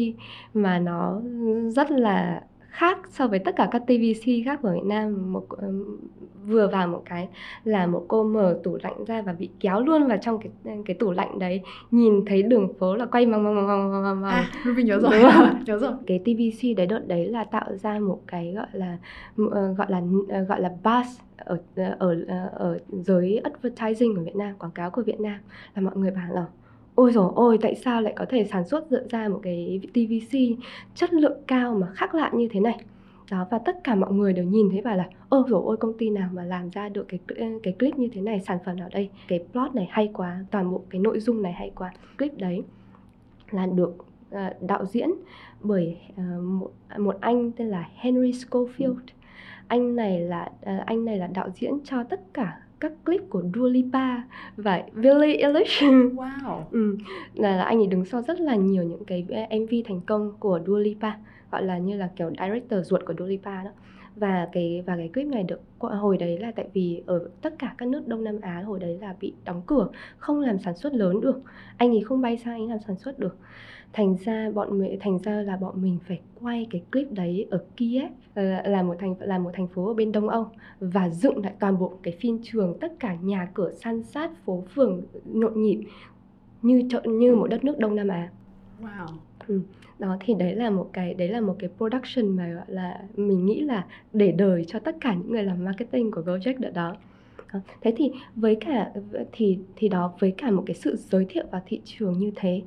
[0.55, 1.21] mà nó
[1.69, 5.33] rất là khác so với tất cả các TVC khác ở Việt Nam.
[5.33, 5.47] Một
[6.47, 7.29] vừa vào một cái
[7.65, 10.97] là một cô mở tủ lạnh ra và bị kéo luôn vào trong cái cái
[10.97, 11.61] tủ lạnh đấy.
[11.91, 14.99] Nhìn thấy đường phố là quay vòng vòng vòng vòng vòng vòng à, Ruby nhớ
[14.99, 15.13] rồi.
[15.67, 15.93] nhớ rồi.
[16.07, 18.99] Cái TVC đấy đợt đấy là tạo ra một cái gọi là
[19.43, 21.05] uh, gọi là uh, gọi là buzz
[21.37, 21.59] ở
[21.99, 22.17] ở
[22.53, 25.39] ở giới advertising của Việt Nam quảng cáo của Việt Nam.
[25.75, 26.47] Là mọi người bảo là
[27.01, 30.39] ôi rồi ôi tại sao lại có thể sản xuất dựa ra một cái TVC
[30.95, 32.85] chất lượng cao mà khác lạ như thế này?
[33.31, 35.99] Đó và tất cả mọi người đều nhìn thấy và là ôi rồi ôi công
[35.99, 37.21] ty nào mà làm ra được cái
[37.63, 39.11] cái clip như thế này sản phẩm nào đây?
[39.29, 41.93] Cái plot này hay quá toàn bộ cái nội dung này hay quá.
[42.19, 42.63] Clip đấy
[43.51, 43.95] là được
[44.35, 45.11] uh, đạo diễn
[45.61, 48.95] bởi uh, một một anh tên là Henry Schofield.
[49.69, 53.43] Anh này là uh, anh này là đạo diễn cho tất cả các clip của
[53.55, 54.17] Dua Lipa
[54.57, 55.83] và Billie Eilish.
[55.83, 56.63] Wow.
[56.71, 56.97] Ừ,
[57.35, 60.61] là, là anh ấy đứng sau rất là nhiều những cái MV thành công của
[60.67, 61.13] Dua Lipa
[61.51, 63.71] gọi là như là kiểu director ruột của Dua Lipa đó.
[64.17, 67.75] Và cái và cái clip này được hồi đấy là tại vì ở tất cả
[67.79, 69.89] các nước Đông Nam Á hồi đấy là bị đóng cửa
[70.19, 71.41] không làm sản xuất lớn được.
[71.77, 73.37] Anh ấy không bay sang anh làm sản xuất được
[73.93, 77.65] thành ra bọn mình thành ra là bọn mình phải quay cái clip đấy ở
[77.77, 80.49] Kiev là, là một thành là một thành phố ở bên Đông Âu
[80.81, 84.65] và dựng lại toàn bộ cái phim trường tất cả nhà cửa san sát phố
[84.75, 85.81] phường nhộn nhịp
[86.63, 88.31] như như một đất nước Đông Nam Á.
[88.81, 89.07] Wow.
[89.47, 89.61] Ừ.
[89.99, 93.47] Đó thì đấy là một cái đấy là một cái production mà gọi là mình
[93.47, 96.97] nghĩ là để đời cho tất cả những người làm marketing của Gojek đợt đó.
[97.81, 98.93] Thế thì với cả
[99.33, 102.63] thì thì đó với cả một cái sự giới thiệu vào thị trường như thế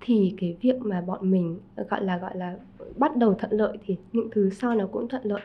[0.00, 1.58] thì cái việc mà bọn mình
[1.90, 2.56] gọi là gọi là
[2.96, 5.40] bắt đầu thuận lợi thì những thứ sau nó cũng thuận lợi.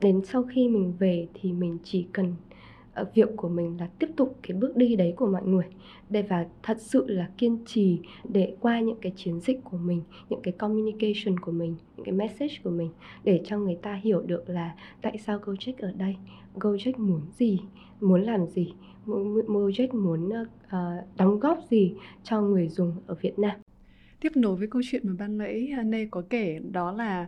[0.00, 2.34] Đến sau khi mình về thì mình chỉ cần
[2.94, 5.64] ờ, việc của mình là tiếp tục cái bước đi đấy của mọi người.
[6.10, 10.02] Để và thật sự là kiên trì để qua những cái chiến dịch của mình
[10.28, 12.90] những cái communication của mình những cái message của mình
[13.24, 16.16] để cho người ta hiểu được là tại sao Gojek ở đây
[16.54, 17.60] Gojek muốn gì
[18.00, 18.74] muốn làm gì
[19.06, 23.65] Gojek muốn uh, đóng góp gì cho người dùng ở Việt Nam
[24.20, 27.26] tiếp nối với câu chuyện mà ban nãy Nê có kể đó là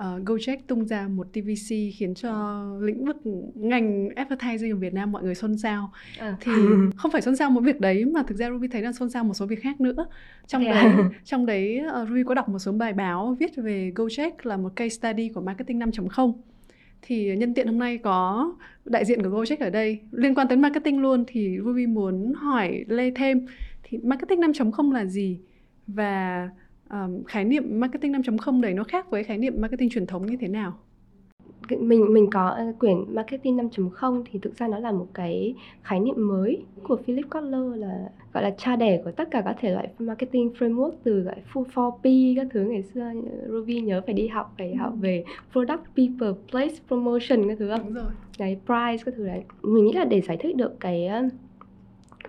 [0.00, 3.16] uh, Gojek tung ra một TVC khiến cho lĩnh vực
[3.54, 5.92] ngành advertising ở Việt Nam mọi người xôn xao.
[6.18, 6.36] À.
[6.40, 6.52] thì
[6.96, 9.24] không phải xôn xao một việc đấy mà thực ra Ruby thấy là xôn xao
[9.24, 10.06] một số việc khác nữa.
[10.46, 10.96] Trong yeah.
[10.96, 14.56] đấy trong đấy uh, Ruby có đọc một số bài báo viết về Gojek là
[14.56, 16.32] một case study của marketing 5.0
[17.02, 18.52] thì nhân tiện hôm nay có
[18.84, 20.00] đại diện của Gojek ở đây.
[20.10, 23.46] Liên quan tới marketing luôn thì Ruby muốn hỏi Lê thêm.
[23.82, 25.40] Thì marketing 5.0 là gì
[25.94, 26.48] và
[26.90, 30.36] um, khái niệm marketing 5.0 đấy nó khác với khái niệm marketing truyền thống như
[30.36, 30.78] thế nào?
[31.78, 36.00] mình mình có ờ, quyển marketing 5.0 thì thực ra nó là một cái khái
[36.00, 39.70] niệm mới của Philip Kotler là gọi là cha đẻ của tất cả các thể
[39.70, 43.12] loại marketing framework từ gọi full 4P các thứ ngày xưa
[43.48, 47.84] Ruby nhớ phải đi học phải học về product people place promotion các thứ không?
[47.84, 48.12] Đúng rồi.
[48.38, 49.42] Đấy price các thứ đấy.
[49.62, 51.08] Mình nghĩ là để giải thích được cái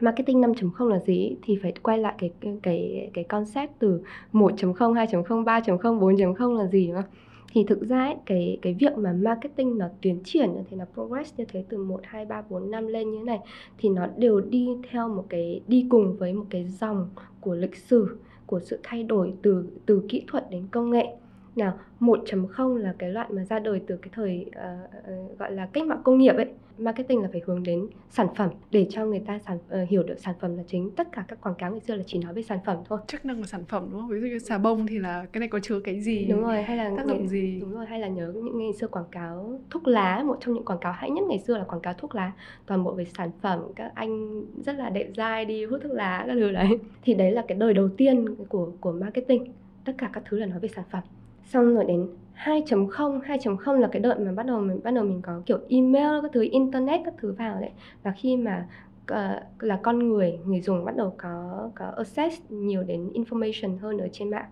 [0.03, 4.01] marketing 5.0 là gì thì phải quay lại cái cái cái concept từ
[4.33, 7.11] 1.0, 2.0, 3.0, 4.0 là gì đúng không?
[7.53, 10.85] Thì thực ra ấy, cái cái việc mà marketing nó tiến triển như thế nó
[10.93, 13.39] progress như thế từ 1 2 3 4 5 lên như thế này
[13.77, 17.09] thì nó đều đi theo một cái đi cùng với một cái dòng
[17.41, 21.07] của lịch sử của sự thay đổi từ từ kỹ thuật đến công nghệ.
[21.55, 25.65] Nào 1.0 là cái loại mà ra đời từ cái thời uh, uh, gọi là
[25.65, 26.47] cách mạng công nghiệp ấy
[26.81, 30.19] marketing là phải hướng đến sản phẩm để cho người ta sản uh, hiểu được
[30.19, 30.91] sản phẩm là chính.
[30.91, 32.99] Tất cả các quảng cáo ngày xưa là chỉ nói về sản phẩm thôi.
[33.07, 34.09] Chức năng của sản phẩm đúng không?
[34.09, 36.25] Ví dụ như xà bông thì là cái này có chứa cái gì?
[36.25, 37.59] Đúng rồi hay là tác dụng gì?
[37.61, 40.65] Đúng rồi hay là nhớ những ngày xưa quảng cáo thuốc lá một trong những
[40.65, 42.31] quảng cáo hay nhất ngày xưa là quảng cáo thuốc lá.
[42.65, 46.23] Toàn bộ về sản phẩm các anh rất là đẹp dai đi hút thuốc lá
[46.27, 46.67] các thứ đấy.
[47.03, 49.53] Thì đấy là cái đời đầu tiên của của marketing.
[49.85, 51.03] Tất cả các thứ là nói về sản phẩm.
[51.45, 52.07] Xong rồi đến
[52.43, 56.21] 2.0 2.0 là cái đợt mà bắt đầu mình bắt đầu mình có kiểu email
[56.21, 57.71] các thứ internet các thứ vào đấy.
[58.03, 58.67] Là khi mà
[59.11, 63.97] uh, là con người người dùng bắt đầu có có access nhiều đến information hơn
[63.97, 64.49] ở trên mạng.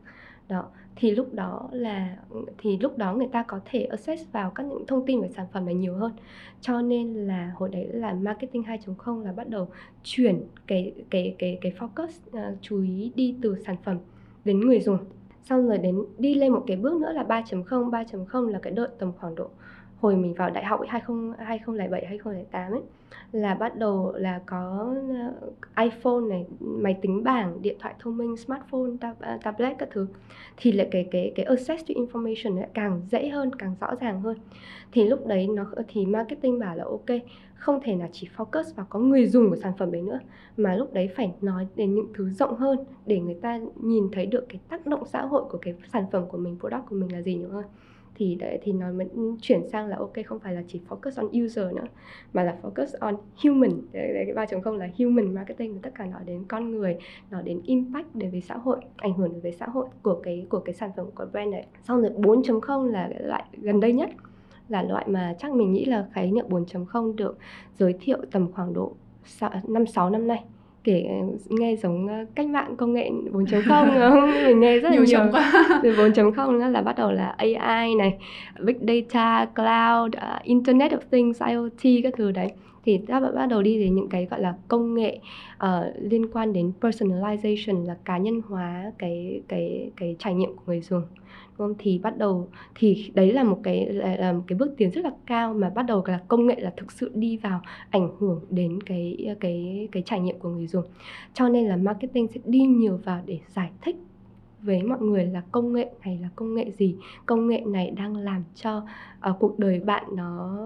[0.49, 2.17] Đó thì lúc đó là
[2.57, 5.45] thì lúc đó người ta có thể access vào các những thông tin về sản
[5.53, 6.11] phẩm này nhiều hơn.
[6.61, 9.67] Cho nên là hồi đấy là marketing 2.0 là bắt đầu
[10.03, 13.97] chuyển cái cái cái cái focus uh, chú ý đi từ sản phẩm
[14.45, 14.97] đến người dùng
[15.43, 18.87] xong rồi đến đi lên một cái bước nữa là 3.0 3.0 là cái đợt
[18.99, 19.49] tầm khoảng độ
[19.95, 22.81] hồi mình vào đại học 20 2007 2008 ấy
[23.31, 24.93] là bắt đầu là có
[25.75, 29.89] ờ, iPhone này, máy tính bảng, điện thoại thông minh, smartphone, tab, ờ, tablet các
[29.91, 30.07] thứ
[30.57, 34.21] thì lại cái cái cái access to information lại càng dễ hơn, càng rõ ràng
[34.21, 34.37] hơn.
[34.91, 37.19] Thì lúc đấy nó thì marketing bảo là ok,
[37.55, 40.19] không thể là chỉ focus vào có người dùng của sản phẩm đấy nữa
[40.57, 44.25] mà lúc đấy phải nói đến những thứ rộng hơn để người ta nhìn thấy
[44.25, 47.13] được cái tác động xã hội của cái sản phẩm của mình, product của mình
[47.13, 47.65] là gì nhiều hơn
[48.19, 49.07] thì đấy thì nó mới
[49.41, 51.87] chuyển sang là ok không phải là chỉ focus on user nữa
[52.33, 53.69] mà là focus on human.
[53.91, 56.97] Đấy, đấy cái 3.0 là human marketing tất cả nó đến con người
[57.31, 60.59] nó đến impact đối với xã hội ảnh hưởng về xã hội của cái của
[60.59, 61.63] cái sản phẩm của brand đấy.
[61.83, 64.09] Sau rồi 4.0 là cái loại gần đây nhất
[64.69, 67.37] là loại mà chắc mình nghĩ là khái niệm 4.0 được
[67.77, 68.95] giới thiệu tầm khoảng độ
[69.67, 70.43] 5 6 năm nay
[70.83, 71.05] kể
[71.49, 75.19] nghe giống ờ, cách mạng công nghệ 4.0 mình nghe rất là nhiều, nhiều.
[75.31, 75.79] quá.
[75.83, 78.17] Từ 4.0 là bắt đầu là AI này
[78.59, 82.51] big data cloud uh, internet of things IoT các thứ đấy.
[82.85, 85.19] Thì ta bắt đầu đi đến những cái gọi là công nghệ
[85.65, 85.69] uh,
[86.01, 90.81] liên quan đến personalization là cá nhân hóa cái cái cái trải nghiệm của người
[90.81, 91.01] dùng
[91.67, 91.75] không?
[91.79, 95.05] thì bắt đầu thì đấy là một cái là, là một cái bước tiến rất
[95.05, 98.41] là cao mà bắt đầu là công nghệ là thực sự đi vào ảnh hưởng
[98.49, 100.85] đến cái cái cái trải nghiệm của người dùng
[101.33, 103.95] cho nên là marketing sẽ đi nhiều vào để giải thích
[104.61, 106.95] với mọi người là công nghệ này là công nghệ gì
[107.25, 108.77] công nghệ này đang làm cho
[109.29, 110.57] uh, cuộc đời bạn nó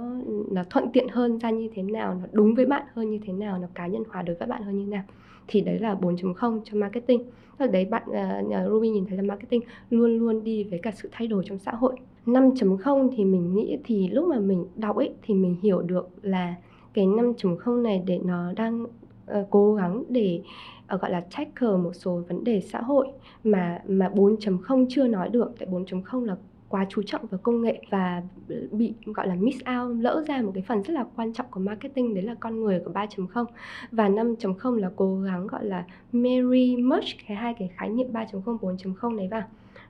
[0.52, 3.34] nó thuận tiện hơn ra như thế nào nó đúng với bạn hơn như thế
[3.34, 5.04] nào nó cá nhân hóa đối với bạn hơn như thế nào
[5.48, 7.24] thì đấy là 4.0 cho marketing.
[7.60, 11.10] Là đấy bạn uh, Ruby nhìn thấy là marketing luôn luôn đi với cả sự
[11.12, 11.96] thay đổi trong xã hội.
[12.26, 16.56] 5.0 thì mình nghĩ thì lúc mà mình đọc ấy thì mình hiểu được là
[16.94, 20.42] cái 5.0 này để nó đang uh, cố gắng để
[20.96, 23.08] uh, gọi là tackle một số vấn đề xã hội
[23.44, 25.52] mà mà 4.0 chưa nói được.
[25.60, 26.36] Tại 4.0 là
[26.74, 28.22] quá chú trọng vào công nghệ và
[28.72, 31.60] bị, gọi là, miss out, lỡ ra một cái phần rất là quan trọng của
[31.60, 33.46] marketing, đấy là con người của 3.0
[33.92, 38.58] và 5.0 là cố gắng, gọi là, marry, merge cái hai cái khái niệm 3.0
[38.58, 39.44] 4.0 này vào,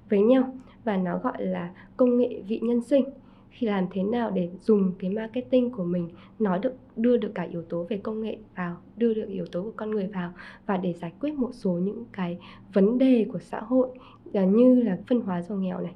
[0.10, 0.58] với nhau.
[0.84, 3.06] Và nó gọi là công nghệ vị nhân sinh.
[3.50, 7.44] Khi làm thế nào để dùng cái marketing của mình nói được đưa được cả
[7.44, 10.34] yếu tố về công nghệ vào, đưa được yếu tố của con người vào,
[10.66, 12.38] và để giải quyết một số những cái
[12.74, 13.90] vấn đề của xã hội
[14.34, 15.94] à, như là phân hóa giàu nghèo này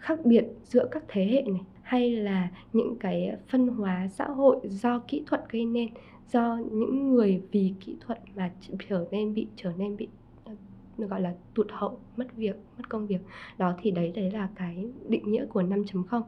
[0.00, 4.56] khác biệt giữa các thế hệ này, hay là những cái phân hóa xã hội
[4.64, 5.88] do kỹ thuật gây nên,
[6.32, 8.50] do những người vì kỹ thuật mà
[8.88, 10.08] trở nên bị, trở nên bị
[10.44, 10.52] ờ,
[10.96, 13.20] gọi là tụt hậu, mất việc, mất công việc.
[13.58, 16.22] Đó thì đấy đấy là cái định nghĩa của 5.0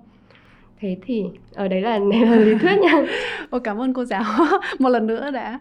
[0.82, 3.06] thế thì ở đấy là, đấy là lý thuyết nha.
[3.50, 4.24] Ôi cảm ơn cô giáo.
[4.78, 5.60] Một lần nữa đã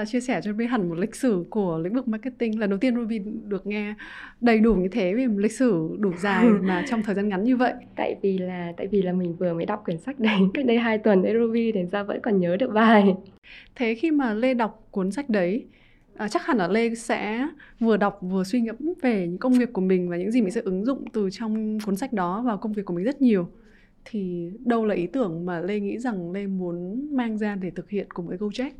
[0.00, 2.58] uh, chia sẻ cho Ruby hẳn một lịch sử của lĩnh vực marketing.
[2.58, 3.94] Lần đầu tiên Ruby được nghe
[4.40, 7.44] đầy đủ như thế về một lịch sử đủ dài mà trong thời gian ngắn
[7.44, 7.72] như vậy.
[7.96, 10.78] Tại vì là tại vì là mình vừa mới đọc quyển sách đấy cách đây
[10.78, 13.14] 2 tuần đấy Ruby để ra vẫn còn nhớ được bài.
[13.74, 15.64] Thế khi mà Lê đọc cuốn sách đấy
[16.16, 17.48] À, chắc hẳn là Lê sẽ
[17.80, 20.50] vừa đọc vừa suy ngẫm về những công việc của mình và những gì mình
[20.50, 23.48] sẽ ứng dụng từ trong cuốn sách đó vào công việc của mình rất nhiều
[24.10, 27.90] thì đâu là ý tưởng mà Lê nghĩ rằng Lê muốn mang ra để thực
[27.90, 28.70] hiện cùng với Gojek?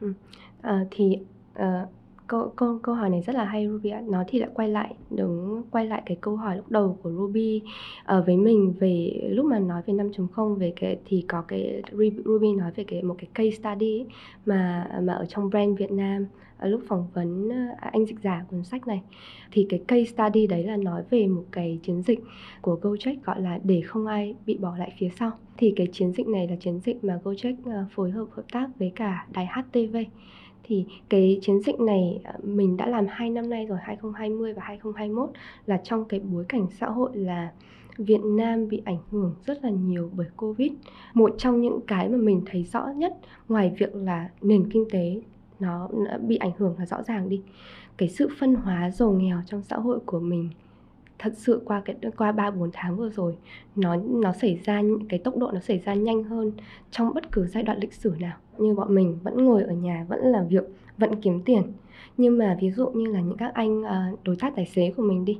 [0.00, 0.12] Ừ.
[0.60, 1.18] À, thì
[1.54, 1.86] à,
[2.26, 4.02] câu câu câu hỏi này rất là hay Ruby ạ.
[4.08, 7.62] Nó thì lại quay lại đúng quay lại cái câu hỏi lúc đầu của Ruby
[8.04, 11.82] à, với mình về lúc mà nói về 5.0 về cái thì có cái
[12.24, 14.06] Ruby nói về cái một cái case study ấy,
[14.46, 16.26] mà mà ở trong brand Việt Nam
[16.58, 19.02] À, lúc phỏng vấn à, anh dịch giả cuốn sách này,
[19.50, 22.20] thì cái case study đấy là nói về một cái chiến dịch
[22.60, 26.12] của Gojek gọi là để không ai bị bỏ lại phía sau thì cái chiến
[26.12, 29.46] dịch này là chiến dịch mà Gojek à, phối hợp hợp tác với cả đài
[29.46, 29.96] HTV
[30.62, 35.30] thì cái chiến dịch này mình đã làm hai năm nay rồi 2020 và 2021
[35.66, 37.52] là trong cái bối cảnh xã hội là
[37.98, 40.72] Việt Nam bị ảnh hưởng rất là nhiều bởi Covid.
[41.14, 43.18] Một trong những cái mà mình thấy rõ nhất,
[43.48, 45.20] ngoài việc là nền kinh tế
[45.60, 45.88] nó
[46.26, 47.42] bị ảnh hưởng là rõ ràng đi.
[47.96, 50.50] Cái sự phân hóa giàu nghèo trong xã hội của mình,
[51.18, 53.36] thật sự qua cái, qua ba bốn tháng vừa rồi,
[53.76, 56.52] nó nó xảy ra, cái tốc độ nó xảy ra nhanh hơn
[56.90, 58.36] trong bất cứ giai đoạn lịch sử nào.
[58.58, 60.64] Như bọn mình vẫn ngồi ở nhà, vẫn làm việc,
[60.98, 61.62] vẫn kiếm tiền.
[62.16, 65.02] Nhưng mà ví dụ như là những các anh ờ, đối tác tài xế của
[65.02, 65.38] mình đi,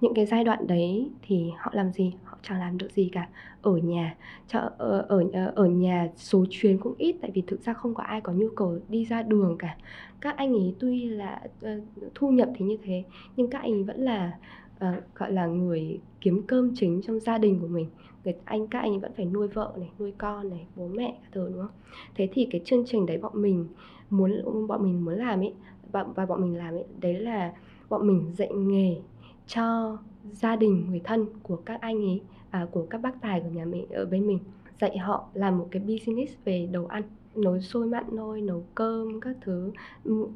[0.00, 2.14] những cái giai đoạn đấy thì họ làm gì?
[2.42, 3.28] Chẳng làm được gì cả.
[3.62, 4.16] Ở nhà
[4.52, 8.02] ờ, ở, ở ở nhà số chuyến cũng ít tại vì thực ra không có
[8.02, 9.76] ai có nhu cầu đi ra đường cả.
[10.20, 11.82] Các anh ấy tuy là uh,
[12.14, 13.04] thu nhập thì như thế
[13.36, 14.38] nhưng các anh ấy vẫn là
[14.76, 17.86] uh, gọi là người kiếm cơm chính trong gia đình của mình.
[18.24, 21.18] Người anh các anh ấy vẫn phải nuôi vợ này nuôi con này bố mẹ
[21.22, 21.76] các thứ đúng không?
[22.14, 23.66] Thế thì cái chương trình đấy bọn mình
[24.10, 25.54] muốn bọn mình muốn làm ấy
[25.92, 27.52] và, và bọn mình làm ấy đấy là
[27.88, 28.96] bọn mình dạy nghề
[29.46, 29.98] cho
[30.32, 33.64] gia đình người thân của các anh ấy à, của các bác tài của nhà
[33.64, 34.38] mình ở bên mình.
[34.80, 37.02] Dạy họ làm một cái business về đồ ăn
[37.34, 39.72] nấu sôi mặn thôi nấu cơm các thứ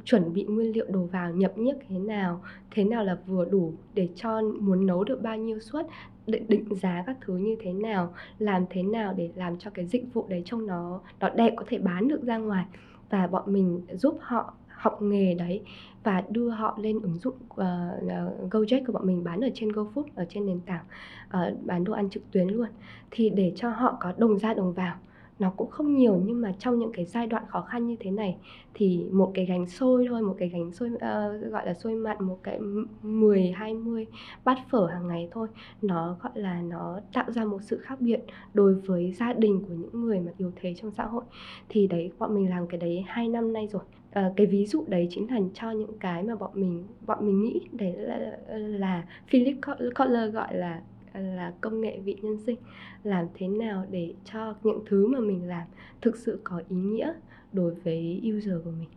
[0.04, 3.72] chuẩn bị nguyên liệu đồ vào nhập nhất thế nào thế nào là vừa đủ
[3.94, 5.86] để cho muốn nấu được bao nhiêu suất
[6.26, 9.86] định, định giá các thứ như thế nào làm thế nào để làm cho cái
[9.86, 12.66] dịch vụ đấy trông nó nó đẹp có thể bán được ra ngoài.
[13.10, 15.60] Và bọn mình giúp họ học nghề đấy
[16.04, 20.04] và đưa họ lên ứng dụng uh, Gojek của bọn mình bán ở trên GoFood
[20.14, 20.84] ở trên nền tảng
[21.26, 22.68] uh, bán đồ ăn trực tuyến luôn.
[23.10, 24.96] Thì để cho họ có đồng ra đồng vào
[25.38, 28.10] nó cũng không nhiều nhưng mà trong những cái giai đoạn khó khăn như thế
[28.10, 28.36] này
[28.74, 32.16] thì một cái gánh xôi thôi một cái gánh xôi uh, gọi là xôi mặn
[32.24, 32.58] một cái
[33.02, 34.06] 10 20
[34.44, 35.48] bát phở hàng ngày thôi
[35.82, 38.20] nó gọi là nó tạo ra một sự khác biệt
[38.54, 41.24] đối với gia đình của những người mà yếu thế trong xã hội.
[41.68, 43.82] Thì đấy bọn mình làm cái đấy hai năm nay rồi
[44.18, 47.42] uh, cái ví dụ đấy chính là cho những cái mà bọn mình bọn mình
[47.42, 49.56] nghĩ đấy là, là Philip
[49.94, 50.80] Kotler gọi là
[51.14, 52.56] là công nghệ vị nhân sinh.
[53.02, 55.66] Làm thế nào để cho những thứ mà mình làm
[56.00, 57.12] thực sự có ý nghĩa
[57.52, 58.88] đối với user của mình?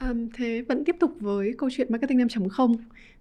[0.00, 2.76] Um, thế vẫn tiếp tục với câu chuyện marketing 5.0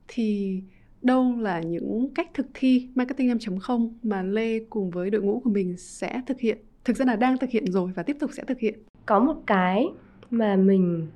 [0.08, 0.62] thì
[1.02, 5.50] đâu là những cách thực thi marketing 5.0 mà Lê cùng với đội ngũ của
[5.50, 8.44] mình sẽ thực hiện thực ra là đang thực hiện rồi và tiếp tục sẽ
[8.44, 8.80] thực hiện?
[9.06, 9.88] Có một cái
[10.32, 11.08] mà mình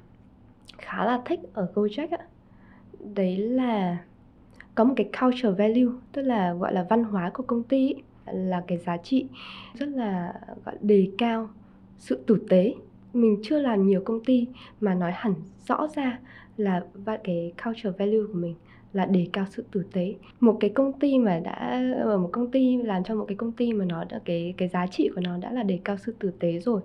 [0.79, 2.25] khá là thích ở Gojek ạ.
[3.15, 3.97] Đấy là
[4.75, 7.93] có một cái culture value, tức là, gọi là, văn hóa của công ty
[8.25, 9.25] là cái giá trị
[9.73, 10.33] rất là,
[10.65, 11.49] gọi, đề cao,
[11.97, 12.73] sự tử tế.
[13.13, 14.47] Mình chưa làm nhiều công ty
[14.79, 15.33] mà nói hẳn
[15.67, 16.19] rõ ra
[16.57, 16.83] là
[17.23, 18.55] cái culture value của mình
[18.93, 20.15] là đề cao sự tử tế.
[20.39, 23.51] Một cái công ty mà đã ở một công ty làm cho một cái công
[23.51, 26.15] ty mà nó đã, cái cái giá trị của nó đã là đề cao sự
[26.19, 26.81] tử tế rồi,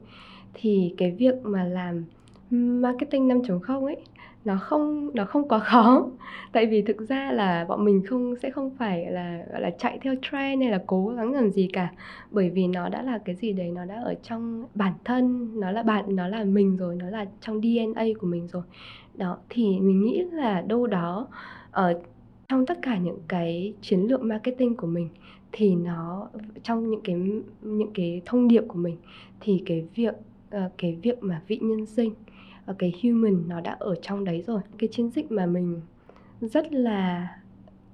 [0.54, 2.04] thì cái việc mà làm
[2.50, 3.96] marketing 5.0 ấy,
[4.44, 6.06] nó không nó không quá khó.
[6.52, 9.98] Tại vì thực ra là bọn mình không, sẽ không phải là, gọi là, chạy
[10.02, 11.92] theo trend hay là cố gắng làm gì cả.
[12.30, 15.70] Bởi vì nó đã là cái gì đấy, nó đã ở trong bản thân, nó
[15.70, 18.62] là bạn, nó là mình rồi, nó là trong DNA của mình rồi.
[19.14, 21.26] Đó, thì mình nghĩ là đâu đó
[21.70, 22.00] ở
[22.48, 25.08] trong tất cả những cái chiến lược marketing của mình,
[25.52, 26.28] thì nó,
[26.62, 27.16] trong những cái
[27.62, 28.96] những cái thông điệp của mình,
[29.40, 30.14] thì cái việc
[30.50, 32.14] ờ, cái việc mà vị nhân sinh
[32.78, 35.80] cái human nó đã ở trong đấy rồi cái chiến dịch mà mình
[36.40, 37.28] rất là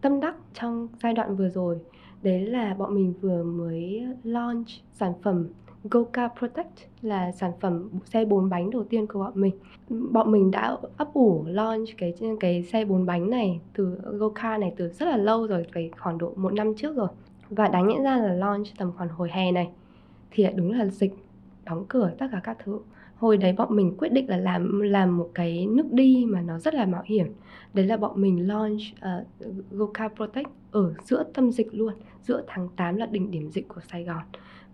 [0.01, 1.79] tâm đắc trong giai đoạn vừa rồi
[2.23, 5.49] đấy là bọn mình vừa mới launch sản phẩm
[5.85, 9.55] Goka Protect là sản phẩm xe bốn bánh đầu tiên của bọn mình.
[9.89, 14.75] Bọn mình đã ấp ủ launch cái cái xe bốn bánh này từ Goka này
[14.77, 17.09] từ rất là lâu rồi, phải khoảng độ một năm trước rồi.
[17.51, 19.71] Và đáng nhẽ ra là launch tầm khoảng hồi hè này
[20.31, 21.15] thì lại đúng là dịch
[21.65, 22.81] đóng cửa tất cả các thứ
[23.21, 26.59] hồi đấy bọn mình quyết định là làm làm một cái nước đi mà nó
[26.59, 27.27] rất là mạo hiểm.
[27.75, 29.27] Đấy là bọn mình launch uh,
[29.71, 31.93] Goka Protect ở giữa tâm dịch luôn.
[32.23, 34.23] Giữa tháng 8 là đỉnh điểm dịch của Sài Gòn.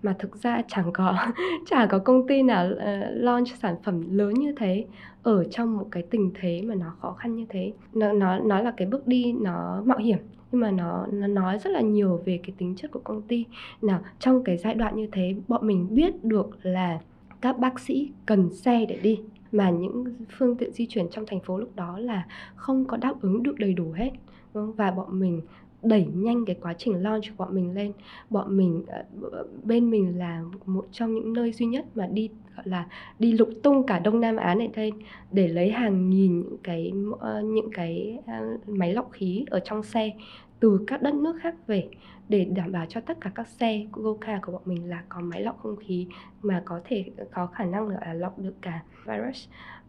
[0.02, 1.16] Mà thực ra chẳng có
[1.70, 2.78] chả có công ty nào uh,
[3.11, 4.85] launch sản phẩm lớn như thế
[5.22, 7.72] ở trong một cái tình thế mà nó khó khăn như thế.
[7.92, 10.18] Nó nó nó là cái bước đi nó mạo hiểm
[10.52, 13.44] nhưng mà nó nó nói rất là nhiều về cái tính chất của công ty.
[13.82, 16.98] Nào trong cái giai đoạn như thế bọn mình biết được là
[17.46, 19.20] các bác sĩ cần xe để đi,
[19.52, 20.04] mà những
[20.38, 23.59] phương tiện di chuyển trong thành phố lúc đó là không có đáp ứng được
[23.59, 24.11] đầy đủ hết.
[24.52, 25.40] Và bọn mình
[25.82, 27.92] đẩy nhanh cái quá trình launch của bọn mình lên.
[28.30, 32.30] Bọn mình ờ, ờ, bên mình là một trong những nơi duy nhất mà đi,
[32.56, 32.87] gọi là,
[33.18, 34.92] đi lục tung cả đông nam á này đây,
[35.32, 38.18] để lấy hàng nghìn những cái ờ, những cái
[38.66, 40.12] máy lọc khí ở trong xe
[40.61, 41.88] từ các đất nước khác về
[42.28, 45.20] để đảm bảo cho tất cả các xe của Goka của bọn mình là có
[45.20, 46.06] máy lọc không khí
[46.42, 49.48] mà có thể có khả năng là lọc được cả virus.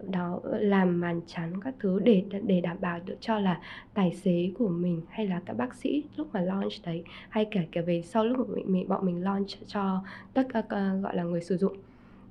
[0.10, 3.62] Đó làm màn chắn các thứ để để đảm bảo được cho là
[3.94, 7.68] tài xế của mình hay là các bác sĩ lúc mà launch đấy hay kể
[7.72, 11.24] cả về sau lúc mà mình bọn mình launch cho tất cả uh, gọi là
[11.24, 11.78] người sử dụng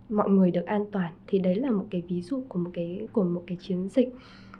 [0.09, 1.13] mọi người được an toàn.
[1.27, 4.09] Thì đấy là một cái ví dụ của một cái của một cái chiến dịch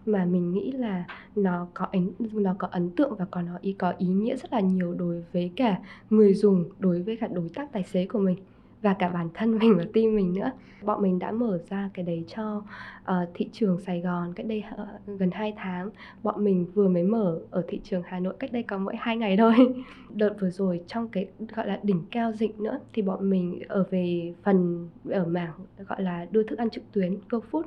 [0.09, 1.05] mà mình nghĩ là
[1.37, 4.53] nó có ấn nó có ấn tượng và có nó ý có ý nghĩa rất
[4.53, 5.79] là nhiều đối với cả
[6.11, 8.37] người dùng đối với cả đối tác tài xế của mình
[8.83, 10.51] và cả bản thân mình và team mình nữa.
[10.83, 12.63] Bọn mình đã mở ra cái đấy cho
[13.01, 15.91] uh, thị trường Sài Gòn cách đây uh, gần 2 tháng.
[16.23, 19.17] Bọn mình vừa mới mở ở thị trường Hà Nội cách đây có mỗi hai
[19.17, 19.55] ngày thôi.
[20.15, 23.85] Đợt vừa rồi trong cái gọi là đỉnh cao dịch nữa thì bọn mình ở
[23.91, 25.53] về phần ở mảng
[25.89, 27.63] gọi là đưa thức ăn trực tuyến GoFood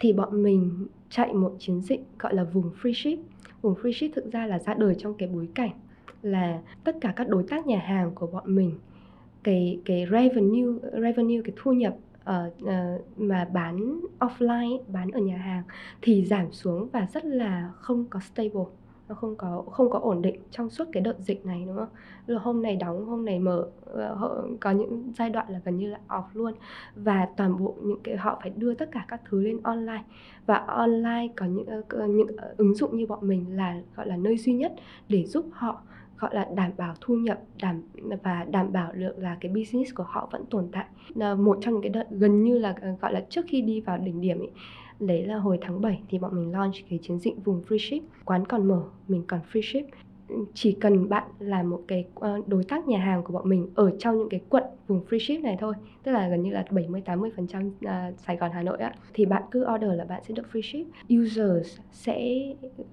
[0.00, 3.22] thì bọn mình chạy một chiến dịch gọi là vùng free ship.
[3.62, 5.70] Vùng free ship thực ra là ra đời trong cái bối cảnh
[6.22, 8.72] là tất cả các đối tác nhà hàng của bọn mình
[9.42, 12.70] cái cái revenue revenue cái thu nhập uh, uh,
[13.18, 15.62] mà bán offline bán ở nhà hàng
[16.02, 18.64] thì giảm xuống và rất là không có stable
[19.10, 21.88] nó không có không có ổn định trong suốt cái đợt dịch này đúng không?
[22.26, 25.90] rồi hôm này đóng, hôm này mở, ờ, có những giai đoạn là gần như
[25.90, 26.54] là off luôn.
[26.94, 30.02] Và toàn bộ những cái họ phải đưa tất cả các thứ lên online.
[30.46, 34.16] Và online có những ờ, những ờ, ứng dụng như bọn mình là gọi là
[34.16, 34.72] nơi duy nhất
[35.08, 35.82] để giúp họ
[36.18, 37.82] gọi là đảm bảo thu nhập đảm
[38.22, 40.84] và đảm bảo được là cái business của họ vẫn tồn tại.
[41.14, 43.98] Là một trong những cái đợt gần như là gọi là trước khi đi vào
[43.98, 44.50] đỉnh điểm ấy
[45.00, 48.24] đấy là hồi tháng 7 thì bọn mình launch cái chiến dịch vùng free ship.
[48.24, 49.94] Quán còn mở, mình còn free ship.
[50.54, 53.90] Chỉ cần bạn là một cái ờ, đối tác nhà hàng của bọn mình ở
[53.98, 57.00] trong những cái quận vùng free ship này thôi, tức là gần như là 70
[57.00, 60.22] 80 phần trăm ờ, Sài Gòn, Hà Nội á, thì bạn cứ order là bạn
[60.28, 61.14] sẽ được free ship.
[61.14, 62.38] Users sẽ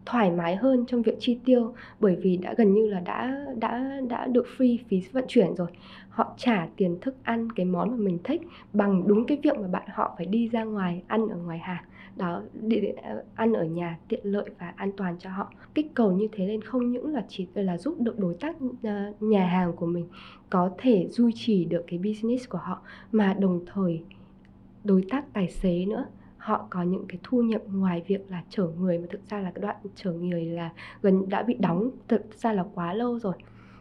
[0.05, 4.01] thoải mái hơn trong việc chi tiêu bởi vì đã gần như là đã đã
[4.09, 5.67] đã được free phí vận chuyển rồi.
[6.09, 8.41] Họ trả tiền thức ăn, cái món mà mình thích
[8.73, 11.83] bằng đúng cái việc mà bạn họ phải đi ra ngoài ăn ở ngoài hàng
[12.17, 15.51] đó để ờ, ăn ở nhà tiện lợi và an toàn cho họ.
[15.73, 19.13] Kích cầu như thế nên không những là chỉ là giúp được đối tác ờ,
[19.19, 20.07] nhà hàng của mình
[20.49, 24.01] có thể duy trì được cái business của họ, mà đồng thời
[24.83, 26.05] đối tác tài xế nữa.
[26.37, 29.51] Họ có những cái thu nhập ngoài việc là chở người, mà thực ra là
[29.51, 30.69] cái đoạn chở người là
[31.01, 33.33] gần, đã bị đóng thực ra là quá lâu rồi.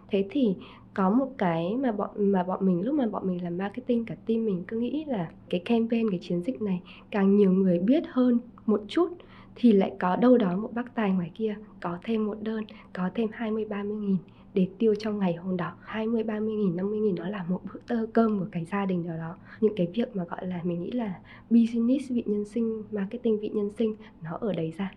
[0.09, 0.57] Thế thì
[0.97, 4.15] có một cái mà bọn mà bọn mình, lúc mà bọn mình làm marketing, cả
[4.27, 6.81] team mình cứ nghĩ là cái campaign, cái chiến dịch này
[7.11, 9.09] càng nhiều người biết hơn một chút
[9.55, 13.11] thì lại có đâu đó một bác tài ngoài kia, có thêm một đơn, có
[13.15, 14.17] thêm 20 30 nghìn
[14.55, 15.73] để tiêu trong ngày hôm đó.
[15.83, 19.07] 20 30 nghìn 50 nghìn đó là một bữa tơ cơm của cái gia đình
[19.07, 19.37] nào đó.
[19.61, 21.15] Những cái việc mà gọi là mình nghĩ là
[21.51, 24.93] business vị nhân sinh, marketing vị nhân sinh, nó ở đấy ra.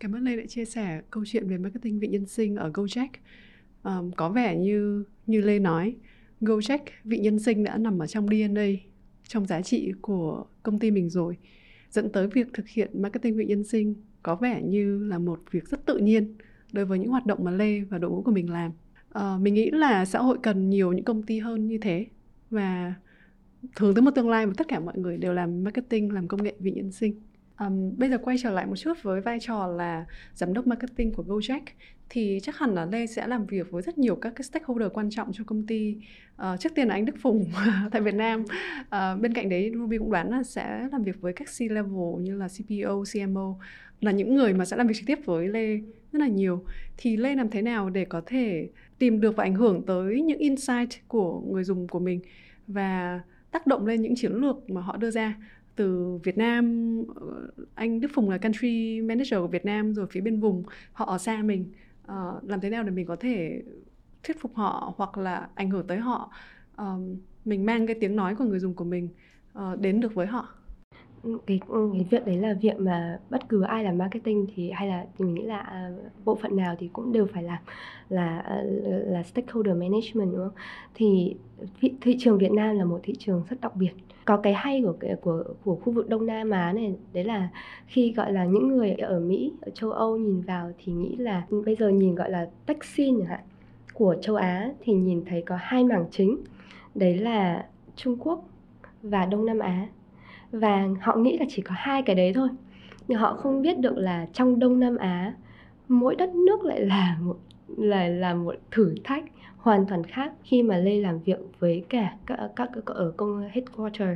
[0.00, 3.08] Cảm ơn Lê đã chia sẻ câu chuyện về marketing vị nhân sinh ở Gojek.
[3.84, 5.96] Um, có vẻ như như Lê nói,
[6.40, 8.66] Gojek vị nhân sinh đã nằm ở trong DNA,
[9.28, 11.36] trong giá trị của công ty mình rồi,
[11.90, 15.68] dẫn tới việc thực hiện marketing vị nhân sinh có vẻ như là một việc
[15.68, 16.34] rất tự nhiên
[16.72, 18.72] đối với những hoạt động mà Lê và đội ngũ của mình làm.
[19.18, 22.06] Uh, mình nghĩ là xã hội cần nhiều những công ty hơn như thế
[22.50, 22.94] và
[23.76, 26.42] hướng tới một tương lai mà tất cả mọi người đều làm marketing, làm công
[26.42, 27.14] nghệ vị nhân sinh.
[27.66, 30.04] Um, bây giờ quay trở lại một chút với vai trò là
[30.34, 31.60] giám đốc marketing của Gojek
[32.08, 35.10] thì chắc hẳn là Lê sẽ làm việc với rất nhiều các cái stakeholder quan
[35.10, 35.96] trọng cho công ty.
[36.42, 37.44] Uh, trước tiên là anh Đức Phùng
[37.92, 38.44] tại Việt Nam.
[38.80, 42.36] Uh, bên cạnh đấy Ruby cũng đoán là sẽ làm việc với các C-level như
[42.36, 43.56] là CPO, CMO
[44.00, 45.76] là những người mà sẽ làm việc trực tiếp với Lê
[46.12, 46.64] rất là nhiều.
[46.96, 50.38] Thì Lê làm thế nào để có thể tìm được và ảnh hưởng tới những
[50.38, 52.20] insight của người dùng của mình
[52.66, 55.36] và tác động lên những chiến lược mà họ đưa ra
[55.76, 60.20] từ Việt Nam ờ, anh Đức Phùng là country manager của Việt Nam rồi phía
[60.20, 61.72] bên vùng họ ở xa mình.
[62.04, 63.62] Uh, làm thế nào để mình có thể
[64.22, 66.32] thuyết phục họ hoặc là ảnh hưởng tới họ?
[66.76, 69.08] Um, mình mang cái tiếng nói của người dùng của mình
[69.58, 70.48] uh, đến được với họ
[71.46, 71.60] cái
[71.92, 75.24] cái việc đấy là việc mà bất cứ ai làm marketing thì hay là thì
[75.24, 77.58] mình nghĩ là uh, bộ phận nào thì cũng đều phải làm
[78.08, 78.66] là uh,
[79.06, 80.54] là stakeholder management đúng không?
[80.94, 81.36] Thì
[81.80, 83.90] thị, thị trường Việt Nam là một thị trường rất đặc biệt.
[84.24, 87.48] Có cái hay của của của khu vực Đông Nam Á này đấy là
[87.86, 91.46] khi gọi là những người ở Mỹ, ở châu Âu nhìn vào thì nghĩ là
[91.64, 93.40] bây giờ nhìn gọi là taxi chẳng hạn
[93.94, 96.38] của châu Á thì nhìn thấy có hai mảng chính.
[96.94, 97.66] Đấy là
[97.96, 98.48] Trung Quốc
[99.02, 99.86] và Đông Nam Á
[100.52, 102.48] và họ nghĩ là chỉ có hai cái đấy thôi.
[103.08, 105.34] Nhưng họ không biết được là trong Đông Nam Á
[105.88, 107.36] mỗi đất nước lại là một
[107.76, 109.24] là là một thử thách
[109.56, 113.48] hoàn toàn khác khi mà Lê làm việc với cả các các, các ở công
[113.52, 114.08] headquarter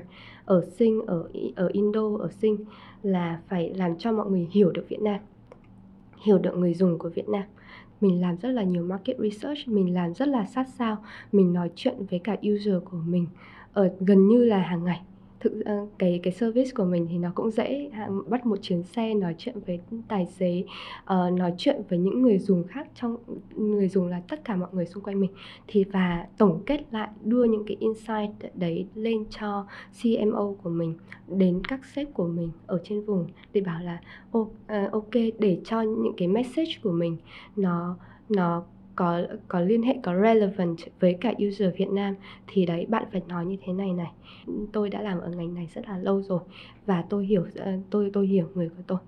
[0.45, 2.57] ở Sing ở ở Indo ở Sing
[3.03, 5.21] là phải làm cho mọi người hiểu được Việt Nam
[6.25, 7.43] hiểu được người dùng của Việt Nam.
[8.01, 10.97] Mình làm rất là nhiều market research mình làm rất là sát sao
[11.33, 13.27] mình nói chuyện với cả user của mình
[13.73, 15.01] ở gần như là hàng ngày
[15.45, 18.83] thực ờ, cái cái service của mình thì nó cũng dễ à, bắt một chuyến
[18.83, 20.65] xe nói chuyện với tài xế
[21.03, 23.17] uh, nói chuyện với những người dùng khác trong
[23.57, 25.31] người dùng là tất cả mọi người xung quanh mình.
[25.67, 29.67] Thì và tổng kết lại đưa những cái insight đấy lên cho
[30.03, 30.95] CMO của mình
[31.29, 34.01] đến các sếp của mình ở trên vùng để bảo là
[34.39, 37.17] oh, uh, ok để cho những cái message của mình
[37.57, 37.97] nó
[38.29, 38.65] nó
[38.97, 42.15] có có liên hệ, có relevant với cả user Việt Nam,
[42.47, 44.13] thì đấy, bạn phải nói như thế này này.
[44.73, 46.41] Tôi đã làm ở ngành này rất là lâu rồi
[46.87, 48.99] và tôi hiểu ờ, tôi tôi hiểu người của tôi.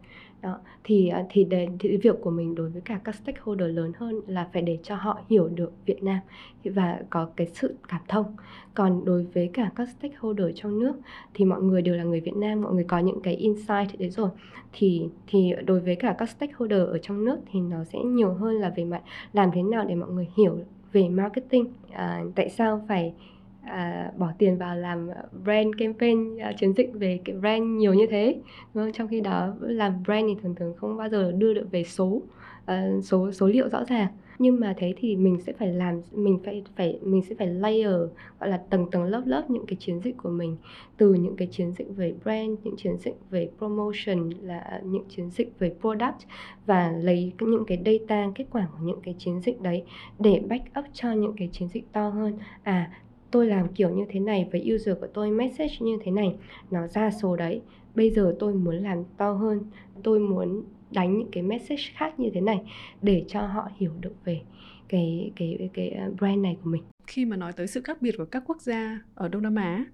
[0.42, 3.92] Đó thì ờ, thì, để, thì việc của mình đối với cả các stakeholder lớn
[3.96, 6.18] hơn là phải để cho họ hiểu được Việt Nam
[6.64, 8.36] và có cái sự cảm thông.
[8.74, 10.92] Còn đối với cả các stakeholder trong nước
[11.34, 14.10] thì mọi người đều là người Việt Nam mọi người có những cái insight đấy
[14.10, 14.30] rồi.
[14.72, 18.54] Thì thì đối với cả các stakeholder ở trong nước thì nó sẽ nhiều hơn
[18.54, 19.02] là về mặt
[19.32, 20.58] làm thế nào để mọi người hiểu
[20.92, 23.14] về marketing à, tại sao phải
[23.66, 25.08] à, bỏ tiền vào làm
[25.44, 28.40] brand campaign à, chiến dịch về cái brand nhiều như thế.
[28.74, 28.92] Đúng không?
[28.92, 32.22] trong khi đó làm brand thì thường thường không bao giờ đưa được về số
[32.66, 34.08] à, số số liệu rõ ràng.
[34.38, 37.94] Nhưng mà thế thì mình sẽ phải làm mình phải phải mình sẽ phải layer
[38.40, 40.56] gọi là tầng tầng lớp lớp những cái chiến dịch của mình.
[40.96, 45.30] Từ những cái chiến dịch về brand những chiến dịch về promotion là những chiến
[45.30, 46.18] dịch về product
[46.66, 49.84] và lấy những cái data kết quả của những cái chiến dịch đấy
[50.18, 52.38] để back up cho những cái chiến dịch to hơn.
[52.62, 52.90] À
[53.30, 56.36] tôi làm kiểu như thế này với user của tôi, message như thế này,
[56.70, 57.60] nó ra số đấy
[57.94, 59.60] bây giờ tôi muốn làm to hơn,
[60.02, 62.60] tôi muốn đánh những cái message khác như thế này
[63.02, 64.40] để cho họ hiểu được về
[64.88, 68.14] cái cái cái ờ, brand này của mình khi mà nói tới sự khác biệt
[68.18, 69.84] của các quốc gia ở Đông Nam Á,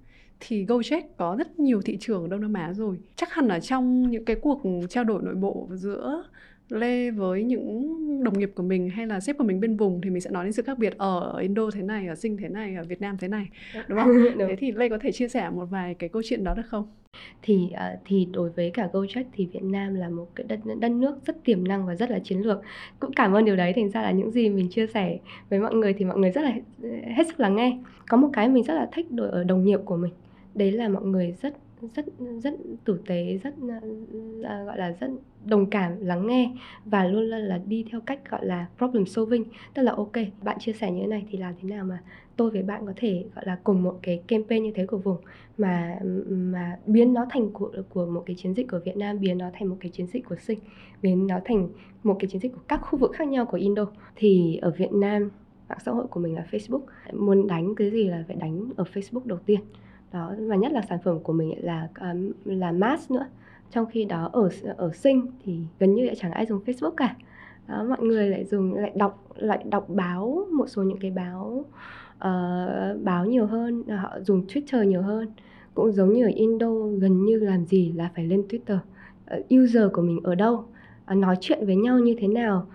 [0.40, 2.98] thì Gojek có rất nhiều thị trường ở Đông Nam Á rồi.
[3.16, 6.24] Chắc hẳn là trong những cái cuộc trao đổi nội bộ giữa
[6.72, 10.10] Lê với những đồng nghiệp của mình hay là sếp của mình bên vùng thì
[10.10, 12.74] mình sẽ nói đến sự khác biệt ở Indo thế này, ở Sing thế này,
[12.74, 13.48] ở Việt Nam thế này,
[13.88, 14.12] đúng không?
[14.38, 14.48] đúng.
[14.48, 16.86] Thế thì Lê có thể chia sẻ một vài cái câu chuyện đó được không?
[17.42, 20.90] Thì uh, thì đối với cả Gojek thì Việt Nam là một cái đất đất
[20.90, 22.62] nước rất tiềm năng và rất là chiến lược.
[23.00, 25.18] Cũng cảm ơn điều đấy thành ra là những gì mình chia sẻ
[25.50, 26.52] với mọi người thì mọi người rất là
[27.16, 27.78] hết sức lắng nghe.
[28.08, 30.12] Có một cái mình rất là thích ở đồng nghiệp của mình.
[30.54, 31.54] Đấy là mọi người rất
[31.94, 32.06] rất
[32.42, 32.54] rất
[32.84, 35.10] tử tế rất uh, gọi là rất
[35.44, 36.52] đồng cảm lắng nghe
[36.84, 39.44] và luôn là, là đi theo cách gọi là problem solving.
[39.74, 40.12] Tức là ok
[40.42, 42.02] bạn chia sẻ như thế này thì làm thế nào mà
[42.36, 45.16] tôi với bạn có thể gọi là cùng một cái campaign như thế của vùng
[45.58, 49.38] mà mà biến nó thành của của một cái chiến dịch của Việt Nam biến
[49.38, 50.58] nó thành một cái chiến dịch của Sinh
[51.02, 51.68] biến nó thành
[52.02, 53.86] một cái chiến dịch của các khu vực khác nhau của Indo.
[54.16, 55.30] Thì ở Việt Nam
[55.68, 56.82] mạng xã hội của mình là Facebook.
[57.12, 59.60] Muốn đánh cái gì là phải đánh ở Facebook đầu tiên
[60.12, 61.88] đó và nhất là sản phẩm của mình là
[62.44, 63.26] là mass nữa.
[63.70, 67.16] Trong khi đó ở ở sinh thì gần như lại chẳng ai dùng Facebook cả.
[67.68, 71.64] Đó mọi người lại dùng lại đọc lại đọc báo một số những cái báo
[72.16, 75.32] uh, báo nhiều hơn ờ, họ dùng Twitter nhiều hơn.
[75.74, 78.78] Cũng giống như ở Indo gần như làm gì là phải lên Twitter.
[79.38, 80.64] Uh, user của mình ở đâu?
[81.12, 82.66] Uh, nói chuyện với nhau như thế nào?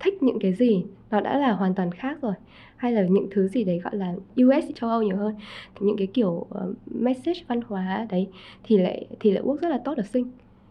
[0.00, 0.84] Thích những cái gì?
[1.10, 2.34] Nó đã là hoàn toàn khác rồi
[2.80, 5.34] hay là những thứ gì đấy gọi là US châu Âu nhiều hơn.
[5.80, 8.28] Những cái kiểu uh, message văn hóa đấy
[8.64, 10.30] thì lại thì lại work rất là tốt ở Sinh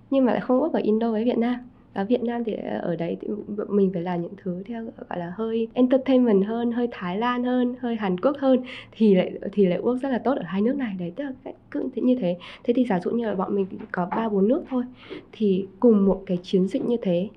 [0.10, 1.56] nhưng mà lại không work ở Indo với Việt Nam.
[1.94, 3.28] Ở Việt Nam thì ở đấy thì
[3.70, 7.76] mình phải làm những thứ theo gọi là hơi entertainment hơn, hơi Thái Lan hơn,
[7.80, 8.60] hơi Hàn Quốc hơn
[8.92, 11.32] thì lại thì lại work rất là tốt ở hai nước này đấy tức là
[11.44, 12.38] cách cứ như thế.
[12.64, 14.84] Thế thì giả dụ như là bọn mình có ba bốn nước thôi
[15.32, 17.30] thì cùng một cái chiến dịch như thế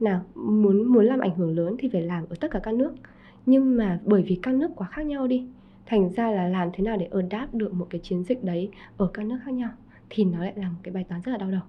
[0.00, 2.92] nào muốn muốn làm ảnh hưởng lớn thì phải làm ở tất cả các nước
[3.46, 5.44] nhưng mà bởi vì các nước quá khác nhau đi
[5.86, 9.10] thành ra là làm thế nào để adapt được một cái chiến dịch đấy ở
[9.14, 9.70] các nước khác nhau
[10.10, 11.62] thì nó lại là một cái bài toán rất là đau đầu.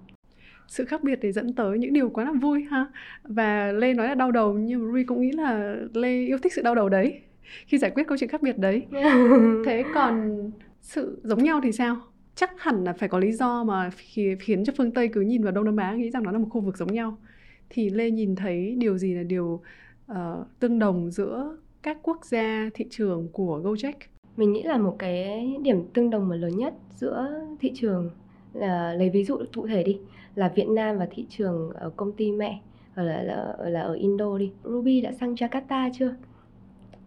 [0.68, 2.86] Sự khác biệt để dẫn tới những điều quá là vui ha.
[3.24, 6.52] Và lê nói là đau đầu nhưng mà Rui cũng nghĩ là lê yêu thích
[6.52, 7.20] sự đau đầu đấy
[7.66, 8.82] khi giải quyết câu chuyện khác biệt đấy.
[9.66, 10.36] Thế còn
[10.80, 11.96] sự giống nhau thì sao?
[12.34, 13.90] Chắc hẳn là phải có lý do mà
[14.40, 16.48] khiến cho phương tây cứ nhìn vào đông nam á nghĩ rằng nó là một
[16.50, 17.18] khu vực giống nhau.
[17.70, 19.62] Thì lê nhìn thấy điều gì là điều
[20.12, 23.92] uh, tương đồng giữa các quốc gia thị trường của Gojek?
[24.36, 27.28] Mình nghĩ là một cái điểm tương đồng mà lớn nhất giữa
[27.60, 28.10] thị trường
[28.52, 29.98] là lấy ví dụ cụ thể đi
[30.34, 32.60] là Việt Nam và thị trường ở công ty mẹ
[32.94, 34.52] hoặc là, là, là ở Indo đi.
[34.64, 36.14] Ruby đã sang Jakarta chưa?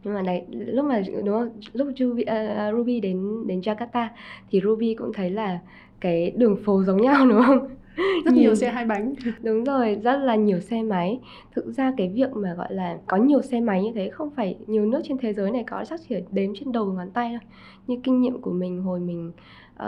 [0.03, 1.49] Nhưng mà này lúc mà đúng không?
[1.73, 4.07] Lúc Ruby, uh, ờ, ờ, Ruby đến đến Jakarta
[4.51, 5.59] thì Ruby cũng thấy là
[5.99, 7.67] cái đường phố giống nhau đúng không?
[8.25, 9.13] rất nhiều, nhiều xe hai bánh.
[9.43, 11.19] Đúng rồi rất là nhiều xe máy.
[11.55, 14.57] Thực ra cái việc mà gọi là có nhiều xe máy như thế không phải
[14.67, 17.49] nhiều nước trên thế giới này có chắc chỉ đếm trên đầu ngón tay thôi.
[17.87, 19.31] Như kinh nghiệm của mình hồi mình
[19.73, 19.81] uh,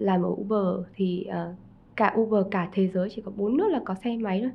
[0.00, 1.54] làm ở Uber thì uh,
[1.96, 4.50] cả Uber cả thế giới chỉ có bốn nước là có xe máy thôi.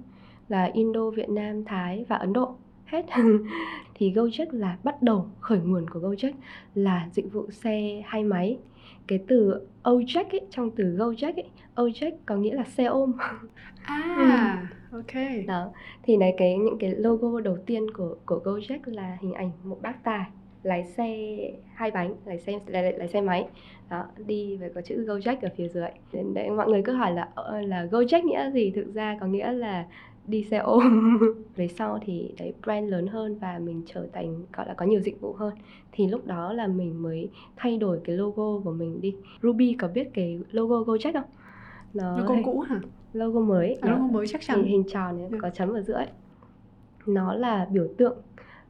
[0.49, 3.05] Là Indo, Việt Nam, Thái và Ấn Độ hết.
[3.95, 6.31] Thì Gojek là bắt đầu khởi nguồn của Gojek
[6.75, 8.57] là dịch vụ xe hai máy
[9.07, 13.13] cái từ Ojek ấy trong từ Gojek ấy Ojek có nghĩa là xe ôm.
[13.83, 14.97] À ừ.
[14.97, 15.45] ok.
[15.47, 15.71] Đó
[16.03, 19.77] thì này cái những cái logo đầu tiên của của Gojek là hình ảnh một
[19.81, 20.25] bác tài
[20.63, 21.37] lái xe
[21.73, 23.47] hai bánh lái xe lái, lái xe máy.
[23.89, 25.89] Đó đi và có chữ Gojek ở phía dưới.
[26.33, 27.29] Đấy mọi người cứ hỏi là
[27.61, 28.71] là Gojek nghĩa gì?
[28.75, 29.85] Thực ra có nghĩa là
[30.27, 31.19] đi xe ôm.
[31.55, 34.99] Về sau thì đấy brand lớn hơn và mình trở thành gọi là có nhiều
[34.99, 35.53] dịch vụ hơn.
[35.91, 39.15] Thì lúc đó là mình mới thay đổi cái logo của mình đi.
[39.41, 41.29] Ruby có biết cái logo Gojek không?
[41.93, 42.81] Nó logo hình, cũ hả?
[43.13, 43.77] Logo mới.
[43.81, 44.57] À, logo mới chắc chắn.
[44.57, 46.07] Hình, hình tròn ấy, có chấm ở giữa ấy.
[47.05, 48.17] nó là biểu tượng.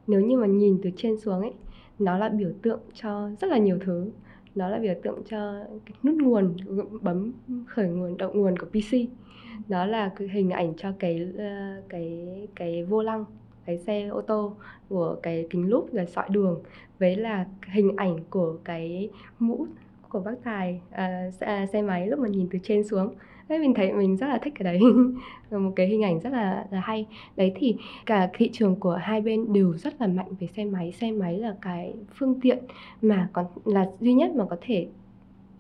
[0.08, 1.54] Nếu như mà nhìn từ trên xuống ấy
[1.99, 4.12] nó là biểu tượng cho rất là nhiều thứ.
[4.56, 5.54] Nó là biểu tượng cho
[6.04, 6.56] nút nguồn
[7.01, 7.32] bấm
[7.68, 8.95] khởi nguồn động nguồn của PC
[9.68, 13.26] đó là cái hình ảnh cho cái ờ, cái cái vô lăng
[13.66, 14.55] cái xe ô tô
[14.89, 16.61] của cái kính lúp rồi sọi đường.
[16.99, 19.09] Với là hình ảnh của cái
[19.39, 19.66] mũ
[20.09, 23.14] của bác tài uh, xe, xe máy lúc mà nhìn từ trên xuống.
[23.49, 24.80] Thế mình thấy mình rất là thích cái đấy.
[25.59, 27.05] Một cái hình ảnh rất là, là hay.
[27.36, 30.91] Đấy thì cả thị trường của hai bên đều rất là mạnh về xe máy.
[30.91, 32.57] Xe máy là cái phương tiện
[33.01, 34.88] mà còn là duy nhất mà có thể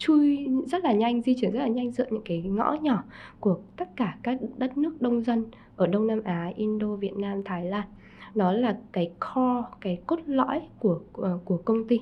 [0.03, 3.03] chui rất là nhanh di chuyển rất là nhanh dựa những cái ngõ nhỏ
[3.39, 5.45] của tất cả các đất nước đông dân
[5.75, 7.87] ở Đông Nam Á, Indo, Việt Nam, Thái Lan.
[8.35, 11.99] Nó là cái core, cái cốt lõi của của, của công ty.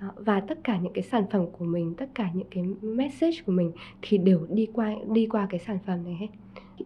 [0.00, 3.36] Đó, và tất cả những cái sản phẩm của mình tất cả những cái message
[3.46, 3.72] của mình
[4.02, 6.28] thì đều đi qua đi qua cái sản phẩm này hết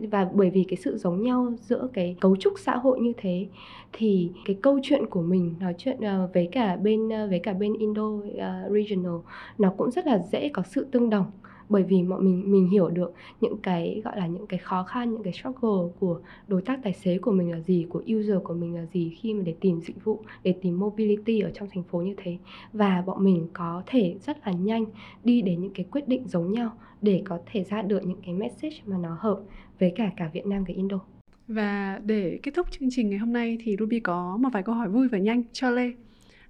[0.00, 3.46] và bởi vì cái sự giống nhau giữa cái cấu trúc xã hội như thế,
[3.92, 7.52] thì cái câu chuyện của mình nói chuyện ờ, với cả bên ờ, với cả
[7.52, 9.14] bên Indo ờ, regional,
[9.58, 11.26] nó cũng rất là dễ có sự tương đồng.
[11.68, 15.12] Bởi vì mọi mình mình hiểu được những cái, gọi là, những cái khó khăn,
[15.12, 18.54] những cái struggle của đối tác tài xế của mình là gì, của user của
[18.54, 21.82] mình là gì khi mà để tìm dịch vụ, để tìm mobility ở trong thành
[21.82, 22.38] phố như thế.
[22.72, 24.84] Và bọn mình có thể rất là nhanh
[25.24, 26.70] đi đến những cái quyết định giống nhau
[27.02, 29.40] để có thể ra được những cái message mà nó hợp
[29.78, 31.00] với cả cả Việt Nam và Indo.
[31.48, 34.74] Và để kết thúc chương trình ngày hôm nay thì Ruby có một vài câu
[34.74, 35.92] hỏi vui và nhanh cho Lê.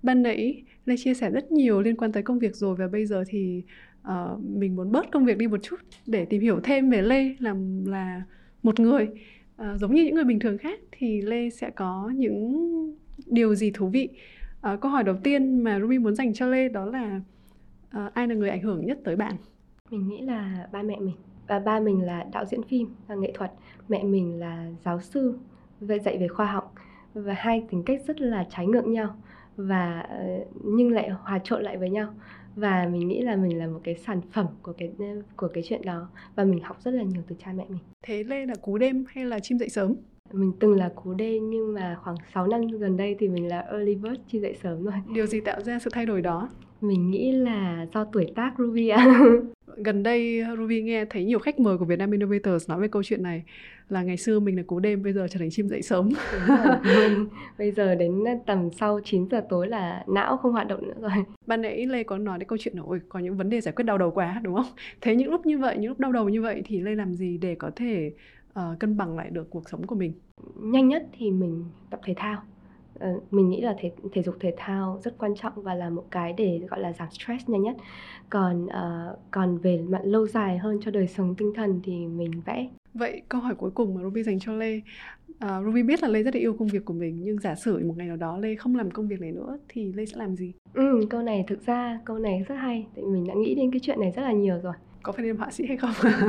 [0.02, 3.06] Ban nãy Lê chia sẻ rất nhiều liên quan tới công việc rồi và bây
[3.06, 3.62] giờ thì
[4.08, 7.36] uh, mình muốn bớt công việc đi một chút để tìm hiểu thêm về Lê
[7.38, 8.22] làm là
[8.62, 9.08] một người
[9.62, 12.70] uh, giống như những người bình thường khác thì Lê sẽ có những
[13.26, 14.08] điều gì thú vị
[14.72, 17.20] uh, câu hỏi đầu tiên mà Ruby muốn dành cho Lê đó là
[17.96, 19.36] uh, ai là người ảnh hưởng nhất tới bạn
[19.90, 21.14] mình nghĩ là ba mẹ mình
[21.46, 23.52] và ba mình là đạo diễn phim là nghệ thuật
[23.88, 25.38] mẹ mình là giáo sư
[25.80, 26.74] về dạy về khoa học
[27.14, 29.16] và hai tính cách rất là trái ngược nhau
[29.56, 32.14] và ờ, nhưng lại hòa trộn lại với nhau
[32.56, 34.92] và mình nghĩ là mình là một cái sản phẩm của cái
[35.36, 37.82] của cái chuyện đó và mình học rất là nhiều từ cha mẹ mình.
[38.02, 39.94] Thế Lê là cú đêm hay là chim dậy sớm?
[40.32, 43.60] Mình từng là cú đêm nhưng mà khoảng 6 năm gần đây thì mình là
[43.60, 44.94] early bird chim dậy sớm rồi.
[45.14, 46.48] Điều gì tạo ra sự thay đổi đó?
[46.80, 49.20] Mình nghĩ là do tuổi tác Ruby ạ.
[49.76, 53.22] Gần đây Ruby nghe thấy nhiều khách mời của Vietnam Innovators nói về câu chuyện
[53.22, 53.42] này
[53.88, 56.10] là ngày xưa mình là cú đêm bây giờ trở thành chim dậy sớm.
[57.58, 61.24] bây giờ đến tầm sau 9 giờ tối là não không hoạt động nữa rồi.
[61.46, 63.72] Ban nãy Lê có nói đến câu chuyện là ôi có những vấn đề giải
[63.76, 64.72] quyết đau đầu quá đúng không?
[65.00, 67.38] Thế những lúc như vậy, những lúc đau đầu như vậy thì Lê làm gì
[67.38, 68.12] để có thể
[68.58, 70.12] uh, cân bằng lại được cuộc sống của mình?
[70.62, 72.42] Nhanh nhất thì mình tập thể thao
[73.30, 76.32] mình nghĩ là thể thể dục thể thao rất quan trọng và là một cái
[76.32, 77.76] để gọi là giảm stress nhanh nhất.
[78.30, 82.30] Còn uh, còn về mặt lâu dài hơn cho đời sống tinh thần thì mình
[82.46, 82.68] vẽ.
[82.94, 84.80] Vậy câu hỏi cuối cùng mà Ruby dành cho Lê.
[85.28, 87.86] Uh, Ruby biết là Lê rất là yêu công việc của mình nhưng giả sử
[87.86, 90.36] một ngày nào đó Lê không làm công việc này nữa thì Lê sẽ làm
[90.36, 90.52] gì?
[90.74, 92.86] Ừ câu này thực ra câu này rất hay.
[92.96, 94.74] Tại mình đã nghĩ đến cái chuyện này rất là nhiều rồi.
[95.02, 95.92] Có phải nên họa sĩ hay không?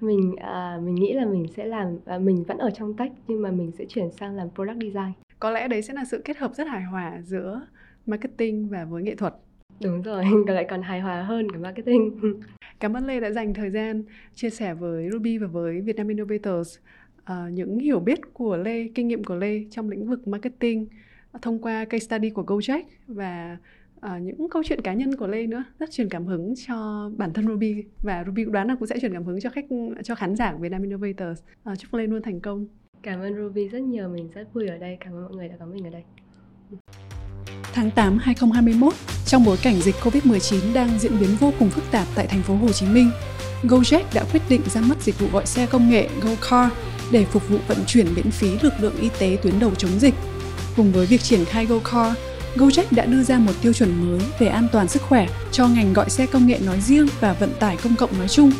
[0.00, 3.42] Mình uh, mình nghĩ là mình sẽ làm uh, mình vẫn ở trong tech nhưng
[3.42, 5.12] mà mình sẽ chuyển sang làm product design
[5.46, 7.66] có lẽ đấy sẽ là sự kết hợp rất hài hòa giữa
[8.06, 9.34] marketing và với nghệ thuật
[9.82, 12.20] đúng rồi lại còn hài hòa hơn cả marketing
[12.80, 14.02] cảm ơn lê đã dành thời gian
[14.34, 16.78] chia sẻ với ruby và với vietnam innovators
[17.22, 20.86] uh, những hiểu biết của lê kinh nghiệm của lê trong lĩnh vực marketing
[21.42, 23.56] thông qua case study của Gojek và
[23.96, 27.32] uh, những câu chuyện cá nhân của Lê nữa rất truyền cảm hứng cho bản
[27.32, 29.64] thân Ruby và Ruby đoán là cũng sẽ truyền cảm hứng cho khách
[30.04, 31.42] cho khán giả của Vietnam Innovators.
[31.72, 32.66] Uh, chúc Lê luôn thành công.
[33.02, 34.96] Cảm ơn Ruby rất nhiều, mình rất vui ở đây.
[35.00, 36.02] Cảm ơn mọi người đã có mình ở đây.
[37.72, 38.94] Tháng 8 2021,
[39.26, 42.54] trong bối cảnh dịch Covid-19 đang diễn biến vô cùng phức tạp tại thành phố
[42.54, 43.10] Hồ Chí Minh,
[43.62, 46.72] Gojek đã quyết định ra mắt dịch vụ gọi xe công nghệ GoCar
[47.12, 50.14] để phục vụ vận chuyển miễn phí lực lượng y tế tuyến đầu chống dịch.
[50.76, 52.16] Cùng với việc triển khai GoCar,
[52.56, 55.92] Gojek đã đưa ra một tiêu chuẩn mới về an toàn sức khỏe cho ngành
[55.92, 58.50] gọi xe công nghệ nói riêng và vận tải công cộng nói chung,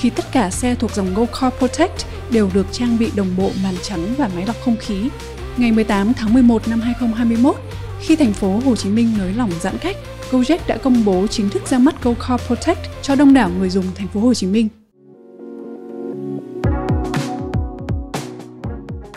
[0.00, 3.74] khi tất cả xe thuộc dòng GoCar Protect đều được trang bị đồng bộ màn
[3.82, 5.08] chắn và máy lọc không khí.
[5.56, 7.56] Ngày 18 tháng 11 năm 2021,
[8.00, 9.96] khi thành phố Hồ Chí Minh nới lỏng giãn cách,
[10.30, 13.84] Gojek đã công bố chính thức ra mắt GoCar Protect cho đông đảo người dùng
[13.94, 14.68] thành phố Hồ Chí Minh.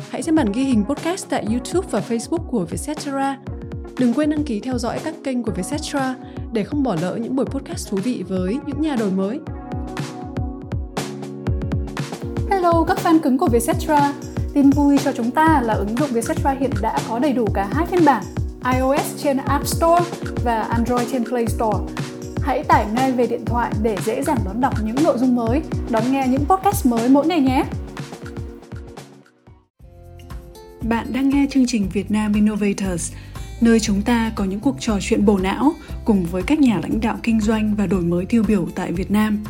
[0.10, 3.38] Hãy xem bản ghi hình podcast tại YouTube và Facebook của Vietcetera.
[3.98, 6.16] Đừng quên đăng ký theo dõi các kênh của Vietcetera
[6.54, 9.40] để không bỏ lỡ những buổi podcast thú vị với những nhà đổi mới.
[12.64, 14.14] Hello các fan cứng của Vietcetera.
[14.54, 17.70] Tin vui cho chúng ta là ứng dụng Vietcetera hiện đã có đầy đủ cả
[17.74, 18.24] hai phiên bản
[18.74, 20.04] iOS trên App Store
[20.44, 21.78] và Android trên Play Store.
[22.42, 25.62] Hãy tải ngay về điện thoại để dễ dàng đón đọc những nội dung mới,
[25.90, 27.64] đón nghe những podcast mới mỗi ngày nhé.
[30.82, 33.14] Bạn đang nghe chương trình Việt Nam Innovators,
[33.62, 35.72] nơi chúng ta có những cuộc trò chuyện bổ não
[36.06, 39.12] cùng với các nhà lãnh đạo kinh doanh và đổi mới tiêu biểu tại Việt
[39.12, 39.44] Nam.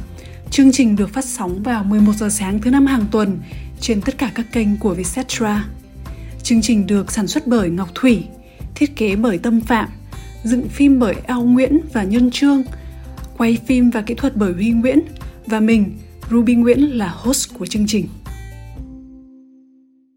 [0.53, 3.39] Chương trình được phát sóng vào 11 giờ sáng thứ năm hàng tuần
[3.79, 5.65] trên tất cả các kênh của Vietcetera.
[6.43, 8.23] Chương trình được sản xuất bởi Ngọc Thủy,
[8.75, 9.89] thiết kế bởi Tâm Phạm,
[10.43, 12.63] dựng phim bởi Ao Nguyễn và Nhân Trương,
[13.37, 14.99] quay phim và kỹ thuật bởi Huy Nguyễn
[15.45, 15.97] và mình,
[16.31, 18.07] Ruby Nguyễn là host của chương trình.